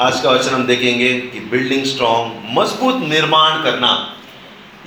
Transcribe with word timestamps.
आज 0.00 0.20
का 0.20 0.30
वचन 0.30 0.54
हम 0.54 0.64
देखेंगे 0.66 1.08
कि 1.22 1.40
बिल्डिंग 1.50 1.84
स्ट्रॉन्ग 1.84 2.36
मज़बूत 2.58 3.00
निर्माण 3.08 3.62
करना 3.62 3.88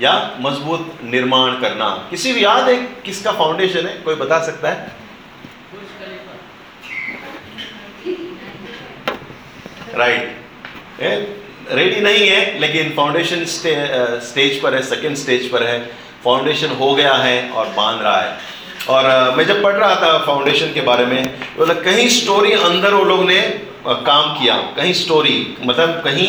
या 0.02 0.14
मज़बूत 0.42 1.02
निर्माण 1.04 1.60
करना। 1.62 1.90
किसी 2.10 2.32
भी 2.34 2.44
याद 2.44 2.70
है 2.70 2.76
किसका 3.06 3.32
फाउंडेशन 3.32 3.86
है? 3.88 3.94
कोई 4.06 4.16
बता 4.16 4.40
सकता 4.46 4.70
है? 4.70 4.92
राइट 9.96 11.70
रेडी 11.72 12.02
नहीं 12.02 12.28
है 12.28 12.60
लेकिन 12.60 12.90
फाउंडेशन 12.96 13.46
स्टे, 13.48 13.76
स्टेज 14.22 14.62
पर 14.62 14.76
है 14.76 14.82
सेकेंड 14.84 15.16
स्टेज 15.16 15.50
पर 15.52 15.64
है। 15.64 15.80
फाउंडेशन 16.24 16.76
हो 16.80 16.94
गया 16.96 17.14
है 17.16 17.50
और 17.50 17.68
बाँध 17.78 18.02
रहा 18.02 18.20
है। 18.22 18.38
और 18.90 19.36
मैं 19.36 19.46
जब 19.46 19.62
पढ़ 19.64 19.76
रहा 19.76 19.96
था 19.96 20.18
फाउंडेशन 20.26 20.74
के 20.74 20.82
बारे 20.82 21.06
में 21.06 21.22
मतलब 21.60 21.84
कहीं 21.84 22.08
स्टोरी 22.12 22.52
अंदर 22.54 22.94
वो 22.94 23.04
लोग 23.04 23.24
ने 23.26 23.40
काम 23.86 24.34
किया 24.34 24.56
कहीं 24.76 24.94
स्टोरी 24.94 25.38
मतलब 25.62 26.02
कहीं 26.04 26.28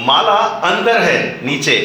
माला 0.00 0.38
अंदर 0.68 1.00
है 1.00 1.18
नीचे। 1.46 1.76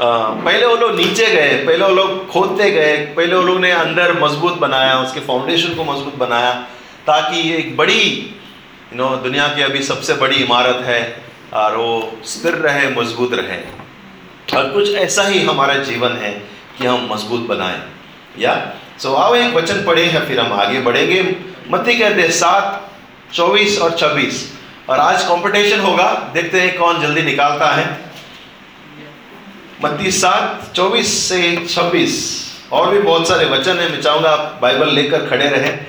पहले 0.00 0.66
वो 0.66 0.76
लोग 0.76 0.94
नीचे 0.96 1.26
गए 1.26 1.52
पहले 1.66 1.84
वो 1.84 1.94
लोग 1.94 2.26
खोदते 2.30 2.70
गए 2.70 2.96
पहले 3.16 3.34
वो 3.34 3.42
लोग 3.42 3.60
ने 3.60 3.70
अंदर 3.72 4.12
मज़बूत 4.20 4.58
बनाया 4.58 4.98
उसके 4.98 5.20
फाउंडेशन 5.20 5.74
को 5.74 5.84
मज़बूत 5.84 6.14
बनाया 6.16 6.52
ताकि 7.06 7.40
एक 7.54 7.76
बड़ी 7.76 8.02
यू 8.02 8.98
नो 8.98 9.08
दुनिया 9.16 9.48
की 9.48 9.62
अभी 9.62 9.82
सबसे 9.82 10.14
बड़ी 10.14 10.36
इमारत 10.36 10.84
है 10.84 11.00
और 11.54 11.76
वो 11.76 12.20
स्थिर 12.24 12.54
रहे 12.66 12.88
मज़बूत 12.90 13.34
रहे। 13.34 13.60
और 14.56 14.70
कुछ 14.72 14.94
ऐसा 14.96 15.22
ही 15.22 15.42
हमारा 15.44 15.74
जीवन 15.84 16.12
है 16.16 16.30
कि 16.78 16.86
हम 16.86 17.08
मज़बूत 17.12 17.46
बनाएँ 17.46 17.80
या? 18.38 18.54
सो 18.98 19.08
so, 19.08 19.16
आओ 19.16 19.34
एक 19.34 19.54
वचन 19.54 19.84
पढ़े 19.84 20.04
या 20.04 20.20
फिर 20.20 20.40
हम 20.40 20.52
आगे 20.52 20.80
बढ़ेंगे। 20.80 21.22
मत्ती 21.70 21.98
कहते 21.98 22.28
सात 22.32 22.87
चौबीस 23.34 23.78
और 23.78 23.96
छब्बीस। 23.96 24.58
और 24.90 24.98
आज 24.98 25.22
कंपटीशन 25.22 25.80
होगा, 25.80 26.30
देखते 26.34 26.60
हैं 26.60 26.78
कौन 26.78 27.00
जल्दी 27.02 27.22
निकालता 27.22 27.66
है। 27.66 27.86
बत्तीस 29.82 30.20
सात, 30.20 30.72
चौबीस 30.76 31.28
से 31.28 31.66
छब्बीस। 31.70 32.14
और 32.72 32.90
भी 32.90 32.98
बहुत 32.98 33.28
सारे 33.28 33.44
वचन 33.46 33.78
हैं, 33.78 33.90
मैं 33.90 34.00
चाहूँगा 34.02 34.30
आप 34.30 34.58
बाइबल 34.62 34.88
लेकर 34.88 35.26
खड़े 35.26 35.48
रहें 35.48 35.86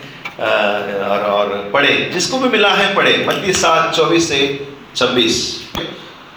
और 1.01 1.21
और 1.21 1.69
पढ़े। 1.73 2.09
जिसको 2.13 2.39
भी 2.39 2.49
मिला 2.49 2.73
है, 2.73 2.93
पढ़े। 2.95 3.13
बत्तीस 3.17 3.61
सात, 3.61 3.93
चौबीस 3.95 4.29
से 4.29 4.67
छब्बीस। 4.95 5.37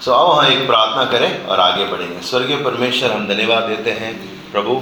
सो 0.00 0.12
आओ 0.12 0.32
हाँ 0.32 0.48
एक 0.48 0.66
प्रार्थना 0.66 1.04
करें 1.04 1.44
और 1.44 1.60
आगे 1.60 1.84
बढ़ेंगे। 1.84 2.26
स्वर्गीय 2.26 2.56
परमेश्वर, 2.56 3.10
हम 3.10 3.28
धन्यवाद 3.28 3.62
देते 3.62 3.90
हैं 3.90 4.14
प्रभु 4.52 4.74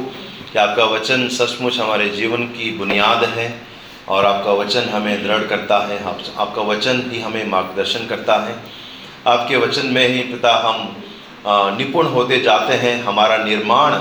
कि 0.52 0.58
आपका 0.58 0.84
वचन 0.84 1.28
सचमुच 1.28 1.78
हमारे 1.78 2.08
जीवन 2.08 2.44
की 2.44 2.70
बुनियाद 2.78 3.24
है। 3.24 3.69
और 4.10 4.26
आपका 4.26 4.52
वचन 4.52 4.88
हमें 4.88 5.22
दृढ़ 5.24 5.46
करता 5.46 5.78
है 5.86 6.02
आप, 6.04 6.18
आपका 6.38 6.62
वचन 6.62 7.02
ही 7.10 7.20
हमें 7.20 7.46
मार्गदर्शन 7.48 8.06
करता 8.06 8.36
है। 8.38 8.54
आपके 9.26 9.56
वचन 9.56 9.86
में 9.86 10.06
ही 10.08 10.22
पिता 10.22 10.52
हम 10.58 11.76
निपुण 11.78 12.06
होते 12.06 12.40
जाते 12.40 12.74
हैं 12.76 13.02
हमारा 13.04 13.36
निर्माण 13.44 14.00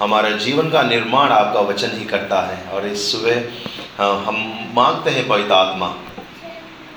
हमारा 0.00 0.30
जीवन 0.38 0.70
का 0.70 0.82
निर्माण 0.82 1.30
आपका 1.30 1.60
वचन 1.62 1.90
ही 1.98 2.04
करता 2.04 2.40
है। 2.42 2.64
और 2.72 2.86
इस 2.86 3.10
सुबह 3.12 4.02
हम 4.26 4.36
मांगते 4.74 5.10
हैं 5.10 5.26
पवित्र 5.28 5.52
आत्मा 5.52 5.86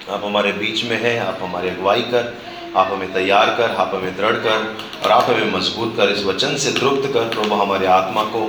आप 0.09 0.21
हमारे 0.25 0.51
बीच 0.53 0.83
में 0.83 0.97
हैं 1.01 1.19
आप 1.19 1.39
हमारी 1.41 1.69
अगुवाई 1.69 2.01
कर 2.13 2.33
आप 2.77 2.91
हमें 2.91 3.13
तैयार 3.13 3.49
कर 3.57 3.75
आप 3.75 3.91
हमें 3.95 4.15
दृढ़ 4.17 4.35
कर 4.45 4.75
और 5.03 5.11
आप 5.11 5.29
हमें 5.29 5.51
मज़बूत 5.51 5.93
कर 5.97 6.09
इस 6.09 6.23
वचन 6.25 6.55
से 6.57 6.71
तृप्त 6.71 7.11
कर 7.13 7.29
प्रभु 7.35 7.55
हमारे 7.55 7.85
आत्मा 7.87 8.23
को 8.33 8.41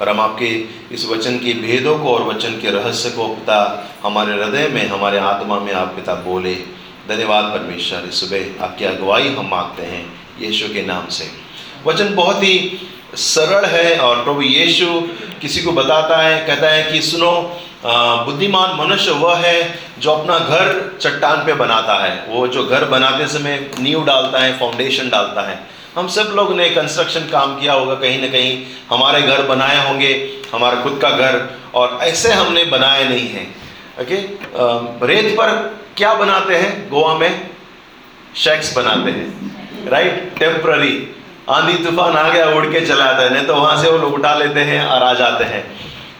और 0.00 0.08
हम 0.08 0.20
आपके 0.20 0.48
इस 0.94 1.06
वचन 1.08 1.38
के 1.38 1.52
भेदों 1.60 1.98
को 1.98 2.14
और 2.14 2.22
वचन 2.24 2.60
के 2.60 2.70
रहस्य 2.70 3.10
को 3.10 3.28
पिता 3.28 3.58
हमारे 4.02 4.32
हृदय 4.34 4.68
में, 4.68 4.86
हमारे 4.88 5.18
आत्मा 5.20 5.58
में 5.60 5.72
आप 5.74 5.94
पिता 5.96 6.14
बोले। 6.22 6.54
धन्यवाद 7.08 7.44
परमेश्वर, 7.52 8.08
इस 8.08 8.20
सुबह 8.20 8.64
आपकी 8.64 8.84
अगुवाई 8.84 9.28
हम 9.28 9.48
मांगते 9.50 9.82
हैं 9.84 10.04
यीशु 10.40 10.72
के 10.74 10.82
नाम 10.82 11.06
से। 11.08 11.30
वचन 11.86 12.14
बहुत 12.14 12.42
ही 12.42 12.78
सरल 13.16 13.64
है 13.66 13.98
और 13.98 14.22
प्रभु 14.24 14.42
यीशु 14.42 14.86
किसी 15.40 15.62
को 15.62 15.72
बताता 15.72 16.16
है, 16.18 16.46
कहता 16.46 16.68
है 16.68 16.90
कि 16.92 17.02
सुनो 17.02 17.60
बुद्धिमान 17.86 18.70
मनुष्य 18.76 19.10
वह 19.12 19.36
है 19.38 19.78
जो 19.98 20.10
अपना 20.10 20.38
घर 20.38 20.98
चट्टान 21.00 21.44
पे 21.46 21.54
बनाता 21.54 21.94
है। 22.04 22.14
वो 22.28 22.46
जो 22.48 22.64
घर 22.64 22.84
बनाते 22.84 23.26
समय 23.28 23.58
नींव 23.78 24.04
डालता 24.04 24.38
है 24.38 24.58
फाउंडेशन 24.58 25.10
डालता 25.10 25.42
है। 25.48 25.58
हम 25.94 26.08
सब 26.08 26.32
लोग 26.36 26.52
ने 26.56 26.68
कंस्ट्रक्शन 26.70 27.28
काम 27.28 27.58
किया 27.60 27.72
होगा, 27.72 27.94
कहीं 27.94 28.20
ना 28.20 28.28
कहीं 28.28 28.64
हमारे 28.90 29.20
घर 29.22 29.42
बनाए 29.46 29.86
होंगे, 29.88 30.12
हमारा 30.52 30.80
खुद 30.82 30.98
का 31.02 31.10
घर, 31.10 31.40
और 31.74 31.98
ऐसे 32.02 32.32
हमने 32.32 32.64
बनाए 32.66 33.04
नहीं 33.04 33.28
हैं। 33.28 33.46
ओके 34.00 34.16
रेत 35.06 35.34
पर 35.36 35.50
क्या 35.96 36.14
बनाते 36.14 36.56
हैं? 36.56 36.88
गोवा 36.90 37.14
में 37.14 37.50
शेक्स 38.36 38.76
बनाते 38.76 39.10
हैं। 39.10 39.88
राइट 39.90 40.34
टेम्प्ररी 40.38 40.96
आंधी 41.50 41.74
तूफ़ान 41.84 42.16
आ 42.16 42.28
गया, 42.28 42.46
उड़ 42.48 42.66
के 42.66 42.80
चला 42.80 43.04
आता 43.04 43.22
है, 43.22 43.32
नहीं 43.32 43.46
तो 43.46 43.54
वहाँ 43.54 43.82
से 43.82 43.90
वो 43.90 43.98
लोग 43.98 44.14
उठा 44.14 44.34
लेते 44.34 44.60
हैं 44.62 44.84
और 44.84 45.02
आ 45.02 45.12
जाते 45.14 45.44
हैं। 45.44 45.64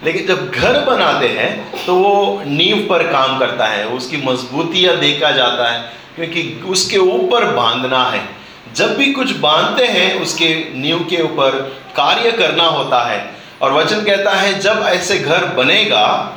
लेकिन 0.05 0.27
जब 0.27 0.51
घर 0.51 0.79
बनाते 0.85 1.29
हैं 1.31 1.51
तो 1.87 1.95
वो 1.95 2.43
नींव 2.47 2.87
पर 2.89 3.03
काम 3.13 3.39
करता 3.39 3.67
है, 3.67 3.87
उसकी 3.89 4.17
मजबूतियाँ 4.23 4.97
देखा 4.99 5.31
जाता 5.33 5.71
है, 5.71 5.81
क्योंकि 6.17 6.43
उसके 6.69 6.99
ऊपर 6.99 7.45
बांधना 7.53 8.05
है। 8.07 8.23
जब 8.75 8.97
भी 8.97 9.13
कुछ 9.13 9.37
बांधते 9.37 9.87
हैं, 9.87 10.23
उसके 10.23 10.55
नींव 10.75 10.99
के 10.99 11.23
ऊपर 11.23 11.51
कार्य 11.97 12.33
करना 12.33 12.65
होता 12.65 13.05
है। 13.05 13.35
और 13.63 13.73
वचन 13.73 14.05
कहता 14.05 14.33
है, 14.33 14.59
जब 14.59 14.85
ऐसे 14.87 15.19
घर 15.19 15.45
बनेगा, 15.45 16.33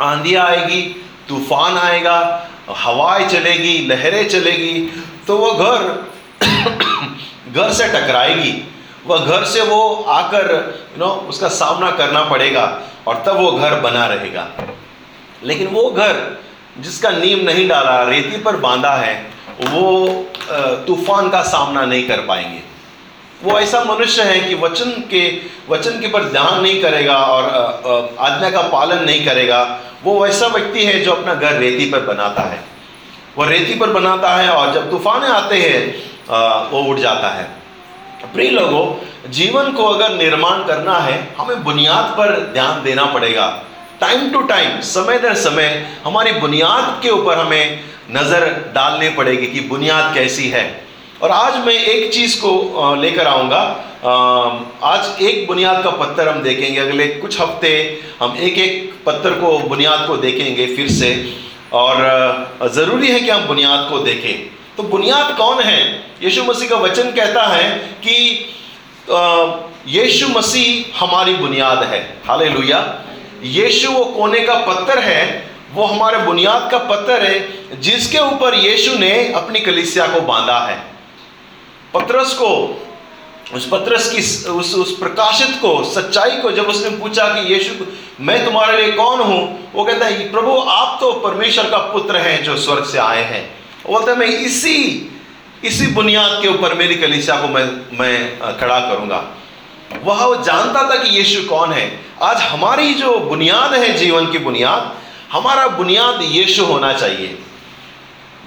आंधी 0.00 0.34
आएगी, 0.34 1.06
तूफ़ान 1.28 1.78
आएगा, 1.78 2.48
हवाएँ 2.70 3.28
चलेगी, 3.28 3.86
लहरें 3.86 4.28
चलेगी 4.28 5.02
तो 5.26 5.36
वह 5.36 5.58
घर 5.58 6.04
घर 7.52 7.72
से 7.72 7.88
टकराएगी। 7.88 8.74
वह 9.06 9.24
घर 9.26 9.44
से 9.44 9.60
वो 9.60 10.04
आकर 10.08 10.74
यू 10.92 11.06
नो 11.06 11.12
उसका 11.12 11.48
सामना 11.48 11.90
करना 11.90 12.22
पड़ेगा 12.22 12.82
और 13.06 13.22
तब 13.26 13.36
वो 13.36 13.52
घर 13.52 13.80
बना 13.80 14.06
रहेगा। 14.06 14.48
लेकिन 15.44 15.66
वो 15.66 15.90
घर 15.90 16.42
जिसका 16.78 17.10
नींव 17.10 17.44
नहीं 17.44 17.68
डाला, 17.68 18.02
रेती 18.02 18.36
पर 18.36 18.56
बांधा 18.56 18.92
है 18.92 19.33
वो 19.62 19.86
तूफ़ान 20.86 21.28
का 21.30 21.42
सामना 21.44 21.84
नहीं 21.84 22.06
कर 22.08 22.20
पाएँगे। 22.26 22.62
वो 23.42 23.58
ऐसा 23.60 23.82
मनुष्य 23.84 24.22
है 24.22 24.40
कि 24.40 24.54
वचन 24.56 24.90
के 25.10 25.24
वचन 25.68 26.00
के 26.00 26.08
पर 26.08 26.24
ध्यान 26.24 26.60
नहीं 26.62 26.80
करेगा 26.82 27.16
और 27.16 28.14
आज्ञा 28.20 28.50
का 28.50 28.62
पालन 28.68 29.04
नहीं 29.04 29.24
करेगा। 29.26 29.62
वो 30.04 30.18
वैसा 30.20 30.46
व्यक्ति 30.46 30.84
है 30.84 31.00
जो 31.00 31.12
अपना 31.12 31.34
घर 31.34 31.58
रेती 31.58 31.90
पर 31.90 32.00
बनाता 32.06 32.42
है। 32.42 32.62
वो 33.36 33.44
रेती 33.44 33.74
पर 33.74 33.90
बनाता 33.90 34.34
है 34.36 34.48
और 34.50 34.72
जब 34.74 34.90
तूफ़ान 34.90 35.22
आते 35.24 35.56
हैं 35.58 36.70
वो 36.70 36.82
उड़ 36.82 36.98
जाता 36.98 37.28
है। 37.28 37.44
प्रिय 38.34 38.50
लोगों, 38.50 38.84
जीवन 39.30 39.72
को 39.72 39.84
अगर 39.84 40.14
निर्माण 40.14 40.64
करना 40.66 40.98
है, 40.98 41.16
हमें 41.38 41.62
बुनियाद 41.64 42.14
पर 42.18 42.38
ध्यान 42.52 42.82
देना 42.84 43.04
पड़ेगा। 43.06 43.46
टाइम 44.00 44.30
टू 44.30 44.40
टाइम 44.42 44.80
समय 44.82 45.18
दर 45.18 45.34
समय, 45.36 45.86
हमारी 46.04 46.32
बुनियाद 46.34 47.00
के 47.02 47.10
ऊपर 47.10 47.38
हमें 47.38 47.80
नज़र 48.10 48.46
डालने 48.74 49.08
पड़ेगी 49.10 49.46
कि 49.46 49.60
बुनियाद 49.68 50.14
कैसी 50.14 50.48
है। 50.48 50.64
और 51.22 51.30
आज 51.30 51.56
मैं 51.66 51.74
एक 51.74 52.12
चीज़ 52.12 52.36
को 52.40 52.94
लेकर 52.94 53.26
आऊँगा। 53.26 53.60
आज 54.84 55.22
एक 55.22 55.46
बुनियाद 55.46 55.82
का 55.84 55.90
पत्थर 55.92 56.28
हम 56.28 56.42
देखेंगे। 56.42 56.80
अगले 56.80 57.06
कुछ 57.06 57.40
हफ़्ते 57.40 57.70
हम 58.20 58.36
एक 58.38 58.58
एक 58.58 58.92
पत्थर 59.06 59.34
को, 59.34 59.58
बुनियाद 59.58 60.06
को 60.08 60.16
देखेंगे 60.16 60.66
फिर 60.76 60.88
से। 60.90 61.12
और 61.72 62.70
ज़रूरी 62.74 63.08
है 63.08 63.20
कि 63.20 63.30
हम 63.30 63.46
बुनियाद 63.46 63.88
को 63.90 63.98
देखें। 64.00 64.50
तो 64.76 64.82
बुनियाद 64.82 65.36
कौन 65.36 65.62
है? 65.62 65.80
यीशु 66.22 66.44
मसीह 66.44 66.68
का 66.68 66.76
वचन 66.76 67.10
कहता 67.12 67.46
है 67.46 67.70
कि 68.04 68.16
यीशु 69.90 70.28
मसीह 70.28 70.98
हमारी 70.98 71.34
बुनियाद 71.36 71.82
है। 71.84 72.00
हालेलुया। 72.26 72.78
यीशु 73.44 73.90
वो 73.90 74.04
कोने 74.04 74.40
का 74.40 74.54
पत्थर 74.66 74.98
है 74.98 75.22
वो 75.74 75.84
हमारे 75.84 76.18
बुनियाद 76.18 76.70
का 76.70 76.78
पत्थर 76.78 77.22
है, 77.22 77.80
जिसके 77.80 78.18
ऊपर 78.18 78.54
यीशु 78.54 78.98
ने 78.98 79.32
अपनी 79.32 79.60
कलिसिया 79.60 80.06
को 80.06 80.20
बांधा 80.20 80.58
है। 80.58 80.76
पत्रस 81.94 82.34
को, 82.34 82.80
उस 83.54 83.68
पत्रस 83.68 84.10
की, 84.10 84.50
उस 84.50 84.74
उस 84.74 84.96
प्रकाशित 84.98 85.58
को, 85.62 85.84
सच्चाई 85.84 86.30
को 86.30 86.50
जब 86.52 86.68
उसने 86.68 86.90
पूछा 86.90 87.26
कि 87.28 87.54
यीशु, 87.54 87.74
मैं 88.20 88.44
तुम्हारे 88.44 88.82
लिए 88.82 88.92
कौन 88.92 89.20
हूँ? 89.20 89.70
वो 89.74 89.84
कहता 89.84 90.06
है 90.06 90.30
प्रभु, 90.32 90.58
आप 90.60 90.98
तो 91.00 91.12
परमेश्वर 91.12 91.70
का 91.70 91.78
पुत्र 91.78 92.16
हैं 92.16 92.42
जो 92.44 92.56
स्वर्ग 92.56 92.84
से 92.84 92.98
आए 92.98 93.22
हैं। 93.22 93.44
बोलता 93.86 94.12
है, 94.12 94.18
मैं 94.18 94.26
इसी 94.26 95.10
इसी 95.64 95.86
बुनियाद 95.86 96.42
के 96.42 96.48
ऊपर 96.48 96.74
मेरी 96.74 96.94
कलिसिया 96.94 97.36
को 97.36 97.48
मैं 97.48 97.64
मैं 97.98 98.38
खड़ा 98.58 98.78
करूँगा। 98.80 99.24
वह 100.02 100.42
जानता 100.42 100.82
था 100.90 101.02
कि 101.02 101.16
यीशु 101.16 101.42
कौन 101.48 101.72
है। 101.72 102.00
आज 102.22 102.36
हमारी 102.42 102.94
जो 102.94 103.18
बुनियाद 103.18 103.74
है, 103.74 103.92
जीवन 103.98 104.30
की 104.32 104.38
बुनियाद 104.38 104.92
हमारा 105.34 105.66
बुनियाद 105.66 106.18
यीशु 106.22 106.64
होना 106.64 106.92
चाहिए। 106.92 107.38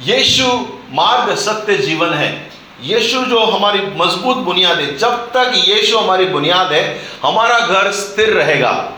यीशु 0.04 0.66
मार्ग 0.92 1.36
सत्य 1.36 1.78
जीवन 1.78 2.13
है। 2.13 2.50
यीशु 2.84 3.22
जो 3.22 3.39
हमारी 3.39 3.80
मज़बूत 3.80 4.38
बुनियाद 4.38 4.80
है। 4.80 4.98
जब 4.98 5.10
तक 5.10 5.54
यीशु 5.56 5.98
हमारी 5.98 6.25
बुनियाद 6.25 6.74
है, 6.74 7.01
हमारा 7.24 7.60
घर 7.60 7.92
स्थिर 7.92 8.30
रहेगा। 8.30 8.94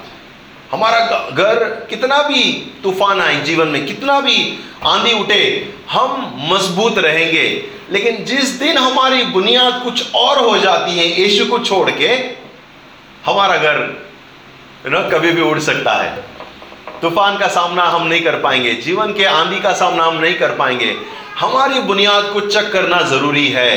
हमारा 0.71 1.29
घर 1.29 1.87
कितना 1.89 2.17
भी 2.17 2.73
तूफ़ान 2.83 3.21
आए 3.21 3.41
जीवन 3.41 3.67
में, 3.67 3.85
कितना 3.85 4.19
भी 4.19 4.59
आंधी 4.85 5.13
उठे, 5.13 5.73
हम 5.91 6.33
मज़बूत 6.51 6.97
रहेंगे। 6.97 7.63
लेकिन 7.91 8.25
जिस 8.25 8.49
दिन 8.49 8.77
हमारी 8.77 9.23
बुनियाद 9.23 9.81
कुछ 9.83 10.13
और 10.15 10.39
हो 10.39 10.57
जाती 10.57 10.99
है, 10.99 11.21
यीशु 11.21 11.45
को 11.45 11.59
छोड़ 11.59 11.91
के, 11.91 12.07
हमारा 13.25 13.57
घर 13.57 14.03
न 14.87 15.09
कभी 15.13 15.31
भी 15.31 15.41
उड़ 15.41 15.59
सकता 15.59 15.91
है। 15.91 16.28
तूफ़ान 17.01 17.37
का 17.37 17.47
सामना 17.47 17.83
हम 17.83 18.07
नहीं 18.07 18.21
कर 18.21 18.39
पाएँगे 18.39 18.73
जीवन 18.73 19.13
के 19.13 19.25
आंधी 19.25 19.59
का 19.59 19.73
सामना 19.73 20.03
हम 20.03 20.15
नहीं 20.15 20.35
कर 20.35 20.55
पाएँगे। 20.55 20.95
हमारी 21.39 21.79
बुनियाद 21.79 22.23
को 22.33 22.39
चेक 22.41 22.71
करना 22.71 23.01
ज़रूरी 23.01 23.47
है। 23.47 23.75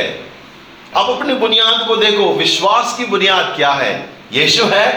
अब 0.97 1.11
अपनी 1.11 1.35
बुनियाद 1.35 1.87
को 1.89 1.97
देखो 1.97 2.33
विश्वास 2.35 2.95
की 2.99 3.05
बुनियाद 3.05 3.53
क्या 3.57 3.73
है? 3.73 4.11
यीशु 4.33 4.65
है। 4.65 4.89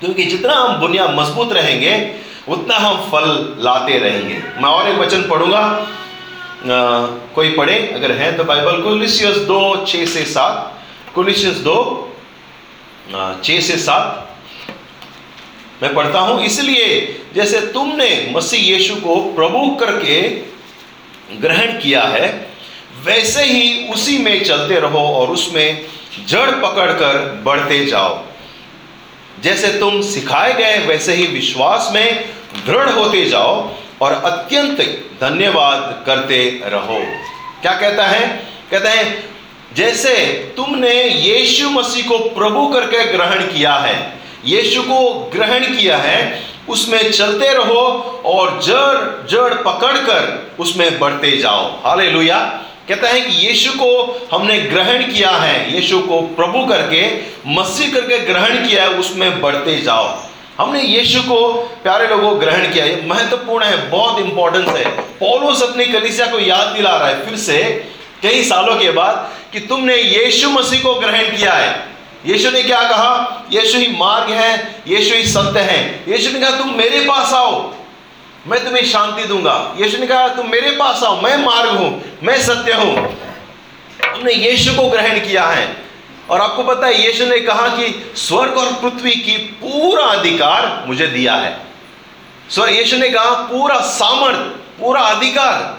क्योंकि 0.00 0.24
जितना 0.24 0.54
हम 0.54 0.76
बुनियाद 0.76 1.10
मज़बूत 1.10 1.52
रहेंगे 1.52 2.14
उतना 2.48 2.76
हम 2.76 2.96
फल 2.96 3.56
लाते 3.58 3.98
रहेंगे। 3.98 4.34
मैं 4.34 4.70
और 4.70 4.88
एक 4.88 4.98
वचन 4.98 5.22
पढ़ूँगा। 5.22 5.58
आ, 5.58 7.06
कोई 7.34 7.50
पढ़े 7.50 7.78
अगर 7.94 8.12
है 8.12 8.36
तो 8.36 8.44
बाइबल 8.44 8.82
कोलिशियस 8.82 9.36
दो 9.36 9.84
छ 9.86 9.90
से 9.90 10.24
सात। 10.24 10.72
कोलिशियस 11.14 11.56
दो 11.56 11.78
छ 13.44 13.60
से 13.60 13.76
सात। 13.78 14.25
मैं 15.82 15.94
पढ़ता 15.94 16.18
हूँ, 16.18 16.44
इसलिए 16.44 17.22
जैसे 17.34 17.60
तुमने 17.72 18.32
मसीह 18.32 18.60
यीशु 18.60 18.94
को 18.96 19.16
प्रभु 19.34 19.74
करके 19.76 20.20
ग्रहण 21.40 21.78
किया 21.80 22.02
है, 22.02 22.28
वैसे 23.04 23.44
ही 23.44 23.88
उसी 23.88 24.18
में 24.18 24.44
चलते 24.44 24.80
रहो 24.80 25.06
और 25.14 25.30
उसमें 25.30 25.86
जड़ 26.28 26.50
पकड़कर 26.50 27.18
बढ़ते 27.44 27.84
जाओ। 27.86 28.24
जैसे 29.42 29.68
तुम 29.78 30.00
सिखाए 30.02 30.52
गए, 30.52 30.78
वैसे 30.86 31.14
ही 31.14 31.26
विश्वास 31.26 31.90
में 31.94 32.24
दृढ़ 32.66 32.90
होते 32.90 33.24
जाओ 33.24 33.70
और 34.02 34.12
अत्यंत 34.12 34.80
धन्यवाद 35.20 36.02
करते 36.06 36.42
रहो। 36.64 37.00
क्या 37.62 37.72
कहता 37.72 38.06
है? 38.06 38.26
कहता 38.70 38.90
है, 38.90 39.24
जैसे 39.74 40.14
तुमने 40.56 41.02
यीशु 41.04 41.70
मसीह 41.70 42.08
को 42.08 42.18
प्रभु 42.18 42.66
करके 42.68 43.04
ग्रहण 43.12 43.46
किया 43.46 43.74
है 43.74 44.15
यीशु 44.46 44.82
को 44.82 45.30
ग्रहण 45.32 45.60
किया 45.60 45.96
है, 45.96 46.42
उसमें 46.68 47.12
चलते 47.12 47.54
रहो 47.54 47.82
और 48.24 48.60
जड़ 48.62 49.26
जड़ 49.30 49.54
पकड़कर 49.54 50.52
उसमें 50.58 50.98
बढ़ते 50.98 51.36
जाओ। 51.36 51.82
हाले 51.84 52.10
कहता 52.88 53.08
है 53.08 53.20
कि 53.20 53.46
यीशु 53.46 53.72
को 53.72 54.20
हमने 54.32 54.58
ग्रहण 54.58 55.12
किया 55.12 55.30
है। 55.30 55.76
यीशु 55.76 55.98
को 55.98 56.20
प्रभु 56.20 56.66
करके, 56.66 57.10
मसीह 57.46 57.94
करके 57.94 58.18
ग्रहण 58.18 58.68
किया 58.68 58.82
है, 58.82 58.88
उसमें 58.88 59.40
बढ़ते 59.40 59.80
जाओ। 59.80 60.18
हमने 60.60 60.82
यीशु 60.82 61.20
को, 61.20 61.52
प्यारे 61.82 62.06
लोगों, 62.06 62.40
ग्रहण 62.40 62.72
किया 62.72 62.84
ये 62.84 63.02
महत्वपूर्ण 63.06 63.64
है, 63.64 63.90
बहुत 63.90 64.18
इंपॉर्टेंस 64.18 64.68
है। 64.68 64.84
पौलोस 65.00 65.62
अपनी 65.62 65.84
कलिसिया 65.84 66.26
को 66.26 66.38
याद 66.38 66.68
दिला 66.68 66.96
रहा 66.96 67.08
है 67.08 67.26
फिर 67.26 67.36
से, 67.36 67.62
कई 68.22 68.42
सालों 68.42 68.76
के 68.76 68.90
बाद, 68.90 69.30
कि 69.52 69.60
तुमने 69.60 69.96
यीशु 69.96 70.50
मसीह 70.50 70.80
को 70.80 70.94
ग्रहण 70.94 71.36
किया 71.36 71.52
है। 71.52 71.95
यीशु 72.26 72.50
ने 72.50 72.62
क्या 72.62 72.82
कहा? 72.82 73.46
यीशु 73.52 73.78
ही 73.78 73.96
मार्ग 73.96 74.30
है, 74.30 74.82
यीशु 74.88 75.14
ही 75.14 75.26
सत्य 75.26 75.60
है। 75.60 76.12
यीशु 76.12 76.32
ने 76.32 76.40
कहा, 76.40 76.58
तुम 76.58 76.70
मेरे 76.70 77.00
पास 77.00 77.32
आओ, 77.32 77.74
मैं 78.46 78.64
तुम्हें 78.64 78.84
शांति 78.84 79.24
दूँगा। 79.24 79.74
यीशु 79.78 79.98
ने 79.98 80.06
कहा, 80.06 80.28
तुम 80.28 80.50
मेरे 80.50 80.70
पास 80.70 81.02
आओ, 81.02 81.20
मैं 81.20 81.36
मार्ग 81.36 81.70
हूँ, 81.70 82.18
मैं 82.22 82.42
सत्य 82.42 82.72
हूँ। 82.72 82.96
हमने 84.14 84.32
यीशु 84.32 84.72
को 84.72 84.88
ग्रहण 84.88 85.18
किया 85.18 85.46
है। 85.46 85.76
और 86.30 86.40
आपको 86.40 86.62
पता 86.62 86.86
है, 86.86 87.06
यीशु 87.06 87.26
ने 87.26 87.40
कहा 87.40 87.68
कि 87.68 88.12
स्वर्ग 88.16 88.58
और 88.58 88.72
पृथ्वी 88.72 89.10
की 89.10 89.36
पूरा 89.36 90.04
अधिकार 90.04 90.84
मुझे 90.86 91.06
दिया 91.06 91.34
है। 91.34 91.60
स्वर 92.50 92.68
यीशु 92.68 92.96
ने 92.96 93.08
कहा, 93.08 93.30
पूरा 93.30 93.78
सामर्थ, 93.78 94.38
पूरा 94.80 95.00
अधिकार 95.00 95.78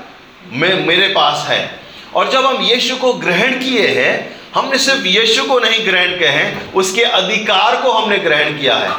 मैं, 0.51 0.85
मेरे 0.85 1.07
पास 1.07 1.45
है। 1.47 1.79
और 2.15 2.31
जब 2.31 2.45
हम 2.45 2.61
यीशु 2.61 2.95
को 2.95 3.13
ग्रहण 3.13 3.51
किए 3.51 3.87
हैं 3.87 4.36
हमने 4.55 4.77
सिर्फ़ 4.77 5.05
यीशु 5.05 5.43
को 5.43 5.59
नहीं 5.59 5.85
ग्रहण 5.85 6.17
किए 6.19 6.27
हैं, 6.27 6.73
उसके 6.73 7.03
अधिकार 7.03 7.77
को 7.77 7.91
हमने 7.91 8.17
ग्रहण 8.17 8.59
किया 8.59 8.75
है। 8.75 8.89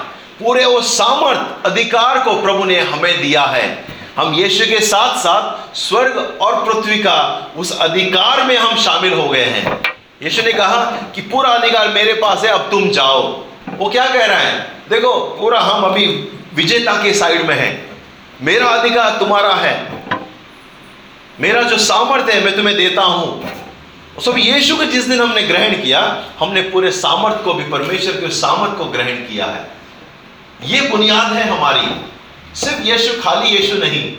पूरे 0.45 0.65
वो 0.65 0.81
सामर्थ 0.81 1.67
अधिकार 1.67 2.19
को 2.19 2.43
प्रभु 2.43 2.65
ने 2.65 2.81
हमें 2.81 3.23
दिया 3.23 3.43
है। 3.43 3.85
हम 4.17 4.35
यीशु 4.35 4.65
के 4.65 4.81
साथ 4.81 5.19
साथ 5.19 5.77
स्वर्ग 5.77 6.39
और 6.41 6.65
पृथ्वी 6.65 6.99
का 6.99 7.51
उस 7.57 7.79
अधिकार 7.79 8.43
में 8.43 8.57
हम 8.57 8.77
शामिल 8.77 9.13
हो 9.13 9.29
गए 9.29 9.45
हैं। 9.45 9.81
यीशु 10.23 10.43
ने 10.43 10.53
कहा 10.53 10.85
कि 11.15 11.21
पूरा 11.21 11.51
अधिकार 11.51 11.89
मेरे 11.89 12.13
पास 12.13 12.45
है, 12.45 12.51
अब 12.51 12.71
तुम 12.71 12.91
जाओ। 12.91 13.45
वो 13.79 13.91
क्या 13.91 14.07
कह 14.07 14.25
रहा 14.25 14.39
है? 14.39 14.73
देखो, 14.91 15.21
पूरा 15.41 15.61
हम 15.61 15.83
अभी 15.83 16.07
विजेता 16.55 16.93
के 16.93 17.15
साइड 17.15 17.47
में 17.47 17.55
है। 17.55 17.89
मेरा 18.43 18.67
अधिकार 18.67 19.11
तुम्हारा 19.11 19.55
है। 19.55 19.87
मेरा 21.41 21.63
जो 21.63 21.79
सामर्थ्य 21.79 22.33
है, 22.33 22.45
मैं 22.45 22.57
तुम्हें 22.57 22.77
देता 22.77 23.03
हूँ। 23.03 23.51
सब 24.21 24.35
यीशु 24.39 24.77
को 24.77 24.85
जिस 24.85 25.05
दिन 25.05 25.21
हमने 25.21 25.43
ग्रहण 25.43 25.83
किया 25.83 26.25
हमने 26.39 26.63
पूरे 26.63 26.91
सामर्थ्य 26.91 27.43
को 27.45 27.55
भी 27.55 27.71
परमेश्वर 27.71 28.13
के 28.13 28.29
सामर्थ्य 28.29 28.77
को 28.77 28.85
ग्रहण 28.85 29.07
किया 29.07 29.47
है। 29.47 29.71
ये 30.65 30.81
बुनियाद 30.81 31.33
है 31.33 31.49
हमारी। 31.49 31.87
सिर्फ़ 32.55 32.83
यीशु 32.83 33.23
खाली 33.23 33.49
यीशु 33.51 33.75
नहीं। 33.77 34.17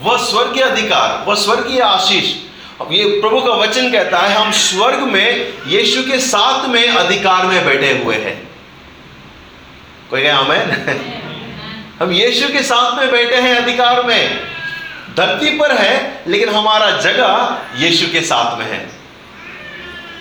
वह 0.00 0.18
स्वर्गीय 0.18 0.62
अधिकार 0.62 1.24
वह 1.28 1.34
स्वर्गीय 1.34 1.80
आशीष। 1.80 2.34
अब 2.80 2.92
ये 2.92 3.04
प्रभु 3.04 3.40
का 3.40 3.52
वचन 3.52 3.92
कहता 3.92 4.18
है 4.18 4.34
हम 4.34 4.52
स्वर्ग 4.52 4.98
में 4.98 5.54
यीशु 5.66 6.02
के 6.02 6.18
साथ 6.18 6.68
में 6.68 6.88
अधिकार 6.88 7.46
में 7.46 7.64
बैठे 7.64 8.02
हुए 8.04 8.16
हैं। 8.16 8.50
कोई 10.10 10.22
कहे 10.22 10.30
हमें 10.30 10.66
हम 12.00 12.12
यीशु 12.12 12.48
के 12.48 12.62
साथ 12.62 12.98
में 12.98 13.10
बैठे 13.10 13.36
हैं 13.36 13.54
अधिकार 13.54 14.02
में। 14.02 14.40
धरती 15.16 15.58
पर 15.58 15.76
है 15.76 16.22
लेकिन 16.26 16.48
हमारा 16.48 16.90
जगह 16.90 17.58
यीशु 17.76 18.06
के 18.12 18.20
साथ 18.20 18.58
में 18.58 18.66
है। 18.66 19.01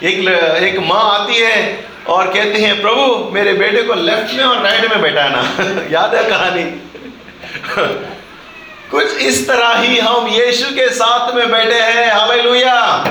एक 0.03 0.27
एक 0.63 0.79
माँ 0.79 1.19
आती 1.19 1.35
है 1.35 1.85
और 2.07 2.27
कहती 2.27 2.61
है, 2.61 2.81
प्रभु, 2.81 3.31
मेरे 3.31 3.53
बेटे 3.53 3.83
को 3.83 3.93
लेफ़्ट 3.93 4.33
में 4.33 4.43
और 4.43 4.61
राइट 4.61 4.89
में 4.89 5.01
बैठाना। 5.01 5.39
याद 5.91 6.15
है 6.15 6.29
कहानी? 6.29 6.63
कुछ 8.91 9.17
इस 9.17 9.47
तरह 9.47 9.77
ही 9.77 9.99
हम 9.99 10.27
यीशु 10.27 10.65
के 10.65 10.89
साथ 10.89 11.33
में 11.33 11.51
बैठे 11.51 11.73
हैं। 11.73 12.11
हालेलुया। 12.11 13.05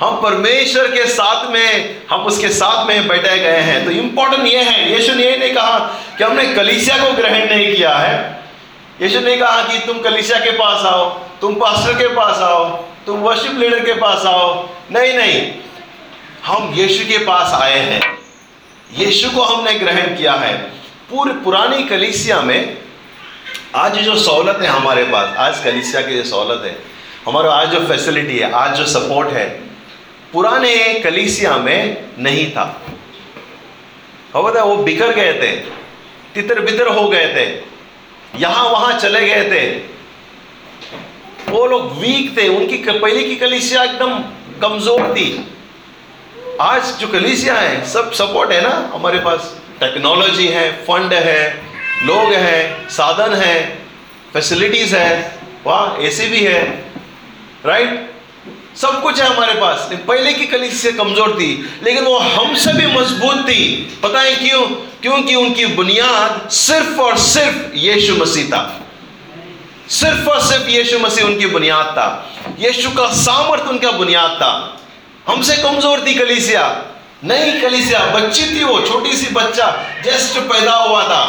हम 0.00 0.22
परमेश्वर 0.22 0.84
के 0.84 1.06
साथ 1.06 1.50
में, 1.50 1.96
हम 2.10 2.20
उसके 2.20 2.48
साथ 2.48 2.86
में 2.86 3.08
बैठे 3.08 3.38
गए 3.38 3.50
हैं। 3.50 3.84
तो 3.84 3.90
इंपॉर्टेंट 3.90 4.46
ये 4.46 4.58
है, 4.58 4.96
यीशु 4.96 5.14
ने 5.14 5.24
ये 5.24 5.36
नहीं 5.36 5.54
कहा 5.54 6.00
कि 6.18 6.24
हमने 6.24 6.44
कलिसिया 6.44 6.96
को 6.96 7.12
ग्रहण 7.12 7.48
नहीं 7.48 7.76
किया 7.76 7.96
है। 7.96 8.44
यीशु 9.02 9.20
ने 9.20 9.36
कहा 9.36 9.62
कि 9.62 9.78
तुम 9.78 9.98
कलिसिया 9.98 10.38
के 10.38 10.50
पास 10.50 10.84
आओ, 10.84 11.20
तुम 11.40 11.54
पास्टर 11.54 11.92
के 11.92 12.08
पास 12.08 12.38
आओ, 12.38 12.84
तुम 13.06 13.20
वर्शिप 13.20 13.58
लीडर 13.58 13.80
के 13.80 13.92
पास 13.92 14.26
आओ। 14.26 14.68
नहीं 14.92 15.14
नहीं 15.14 15.65
हम 16.46 16.74
यीशु 16.74 17.04
के 17.04 17.18
पास 17.18 17.52
आए 17.54 17.78
हैं। 17.80 18.00
यीशु 18.90 19.30
को 19.30 19.42
हमने 19.42 19.72
ग्रहण 19.74 20.16
किया 20.16 20.32
है। 20.34 20.52
पूरे 21.10 21.32
पुरानी 21.44 21.82
कलिसिया 21.84 22.40
में 22.40 22.76
आज 23.74 23.98
जो 23.98 24.14
सहूलत 24.16 24.58
है 24.62 24.68
हमारे 24.68 25.04
पास, 25.04 25.36
आज 25.36 25.58
कलिसिया 25.64 26.02
की 26.02 26.16
जो 26.16 26.22
सहूलत 26.24 26.62
है, 26.64 26.76
हमारा 27.26 27.52
आज 27.52 27.70
जो 27.70 27.80
फैसिलिटी 27.88 28.38
है, 28.38 28.50
आज 28.52 28.76
जो 28.76 28.84
सपोर्ट 28.88 29.30
है, 29.30 29.48
पुराने 30.32 30.76
कलिसिया 31.00 31.56
में 31.58 31.96
नहीं 32.18 32.50
था। 32.50 32.64
बता 34.36 34.62
वो 34.62 34.76
बिखर 34.84 35.14
गए 35.14 35.32
थे 35.32 35.50
तितर 36.34 36.60
बितर 36.60 36.88
हो 36.88 37.08
गए 37.08 37.26
थे, 37.34 37.46
यहाँ 38.40 38.64
वहाँ 38.64 38.98
चले 38.98 39.26
गए 39.26 39.44
थे। 39.50 39.64
वो 41.50 41.66
लोग 41.66 41.92
वीक 41.98 42.36
थे, 42.38 42.48
उनकी 42.48 42.76
पहले 42.84 43.22
की 43.24 43.36
कलिसिया 43.36 43.84
एकदम 43.84 44.18
कमज़ोर 44.62 45.12
थी। 45.12 45.28
आज 46.60 46.92
जो 46.98 47.06
कलीसिया 47.08 47.54
है, 47.54 47.84
सब 47.86 48.12
सपोर्ट 48.12 48.52
है 48.52 48.60
ना 48.62 48.90
हमारे 48.94 49.18
पास। 49.18 49.54
टेक्नोलॉजी 49.80 50.46
है 50.46 50.70
फंड 50.84 51.12
है, 51.12 51.62
लोग 52.02 52.32
हैं, 52.32 52.88
साधन 52.88 53.34
है 53.34 53.78
फैसिलिटीज़ 54.32 54.96
है, 54.96 55.38
वाह 55.66 56.06
एसी 56.06 56.26
भी 56.26 56.40
है 56.40 56.62
राइट 57.66 58.10
सब 58.76 59.02
कुछ 59.02 59.20
है 59.20 59.26
हमारे 59.26 59.52
पास। 59.52 59.88
पहले 60.08 60.32
की 60.32 60.46
कलीस 60.46 60.82
से 60.82 60.92
कमज़ोर 60.92 61.32
थी, 61.32 61.78
लेकिन 61.82 62.04
वो 62.04 62.18
हमसे 62.18 62.72
भी 62.72 62.86
मज़बूत 62.86 63.36
थी। 63.36 64.00
पता 64.02 64.20
है 64.20 64.34
क्यों? 64.36 64.66
क्योंकि 65.02 65.34
उनकी 65.34 65.66
बुनियाद 65.66 66.48
सिर्फ़ 66.50 67.00
और 67.00 67.16
सिर्फ़ 67.18 67.76
यीशु 67.76 68.14
मसीह 68.14 68.46
था। 68.46 68.80
सिर्फ़ 69.90 70.28
और 70.28 70.40
सिर्फ़ 70.40 70.68
यीशु 70.68 70.98
मसीह 70.98 71.24
उनकी 71.24 71.46
बुनियाद 71.46 71.86
था। 71.86 72.08
यीशु 72.58 72.90
का 72.90 73.06
सामर्थ 73.06 73.62
उनका 73.62 73.90
बुनियाद 73.90 74.30
था। 74.30 74.82
हमसे 75.28 75.56
कमज़ोर 75.56 76.06
थी 76.06 76.14
कलीसिया। 76.14 76.82
नहीं 77.24 77.62
कलीसिया, 77.62 78.00
बच्ची 78.06 78.44
थी 78.46 78.64
वो, 78.64 78.80
छोटी 78.80 79.16
सी 79.16 79.26
बच्चा, 79.34 79.84
जस्ट 80.04 80.38
पैदा 80.38 80.72
हुआ 80.72 81.02
था। 81.04 81.22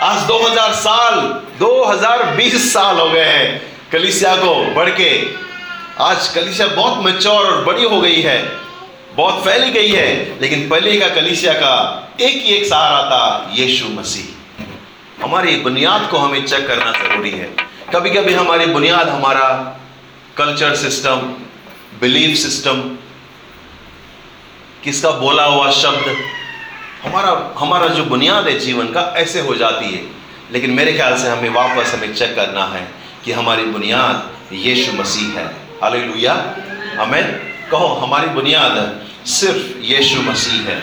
आज 0.00 0.26
2000 0.26 0.72
साल 0.72 1.14
2020 1.58 2.72
साल 2.72 2.98
हो 2.98 3.10
गए 3.10 3.24
हैं 3.24 3.62
कलीसिया 3.92 4.36
को 4.36 4.74
बढ़ 4.74 4.88
के। 4.88 5.26
आज 6.00 6.28
कलीसिया 6.28 6.66
बहुत 6.66 7.04
मेच्योर 7.04 7.46
और 7.46 7.64
बड़ी 7.64 7.84
हो 7.84 8.00
गई 8.00 8.20
है। 8.20 8.38
बहुत 9.14 9.44
फैली 9.44 9.70
गई 9.70 9.88
है, 9.88 10.40
लेकिन 10.40 10.68
पहले 10.68 10.96
का 10.96 11.08
कलीसिया 11.08 11.52
का 11.52 11.74
एक 12.20 12.42
ही 12.42 12.54
एक 12.54 12.66
सहारा 12.66 13.02
था, 13.02 13.50
यीशु 13.54 13.88
मसीह। 13.88 15.24
हमारी 15.24 15.56
बुनियाद 15.56 16.08
को 16.10 16.18
हमें 16.18 16.46
चेक 16.46 16.68
करना 16.68 16.92
ज़रूरी 16.92 17.30
है। 17.30 17.50
कभी 17.94 18.10
कभी 18.10 18.32
हमारी 18.32 18.66
बुनियाद, 18.66 19.08
हमारा 19.08 19.48
कल्चर 20.36 20.74
सिस्टम 20.74 21.34
बिलीफ 22.00 22.36
सिस्टम 22.36 22.96
किसका 24.84 25.10
बोला 25.10 25.44
हुआ 25.44 25.70
शब्द, 25.70 26.16
हमारा 27.04 27.54
हमारा 27.58 27.88
जो 27.88 28.04
बुनियाद 28.04 28.48
है 28.48 28.58
जीवन 28.58 28.86
का, 28.86 29.14
ऐसे 29.16 29.40
हो 29.40 29.54
जाती 29.54 29.84
है। 29.84 30.06
लेकिन 30.52 30.70
मेरे 30.70 30.92
ख्याल 30.92 31.18
से 31.18 31.28
हमें 31.28 31.50
वापस 31.50 31.94
हमें 31.94 32.14
चेक 32.14 32.36
करना 32.36 32.64
है 32.64 32.88
कि 33.24 33.32
हमारी 33.32 33.62
बुनियाद 33.62 34.30
यीशु 34.52 34.92
मसीह 34.92 35.40
है। 35.40 35.46
हालेलुया 35.82 36.56
हमें 36.98 37.38
कहो, 37.70 37.86
हमारी 37.86 38.28
बुनियाद 38.28 39.00
सिर्फ़ 39.26 39.78
यीशु 39.78 40.22
मसीह 40.22 40.62
है। 40.62 40.82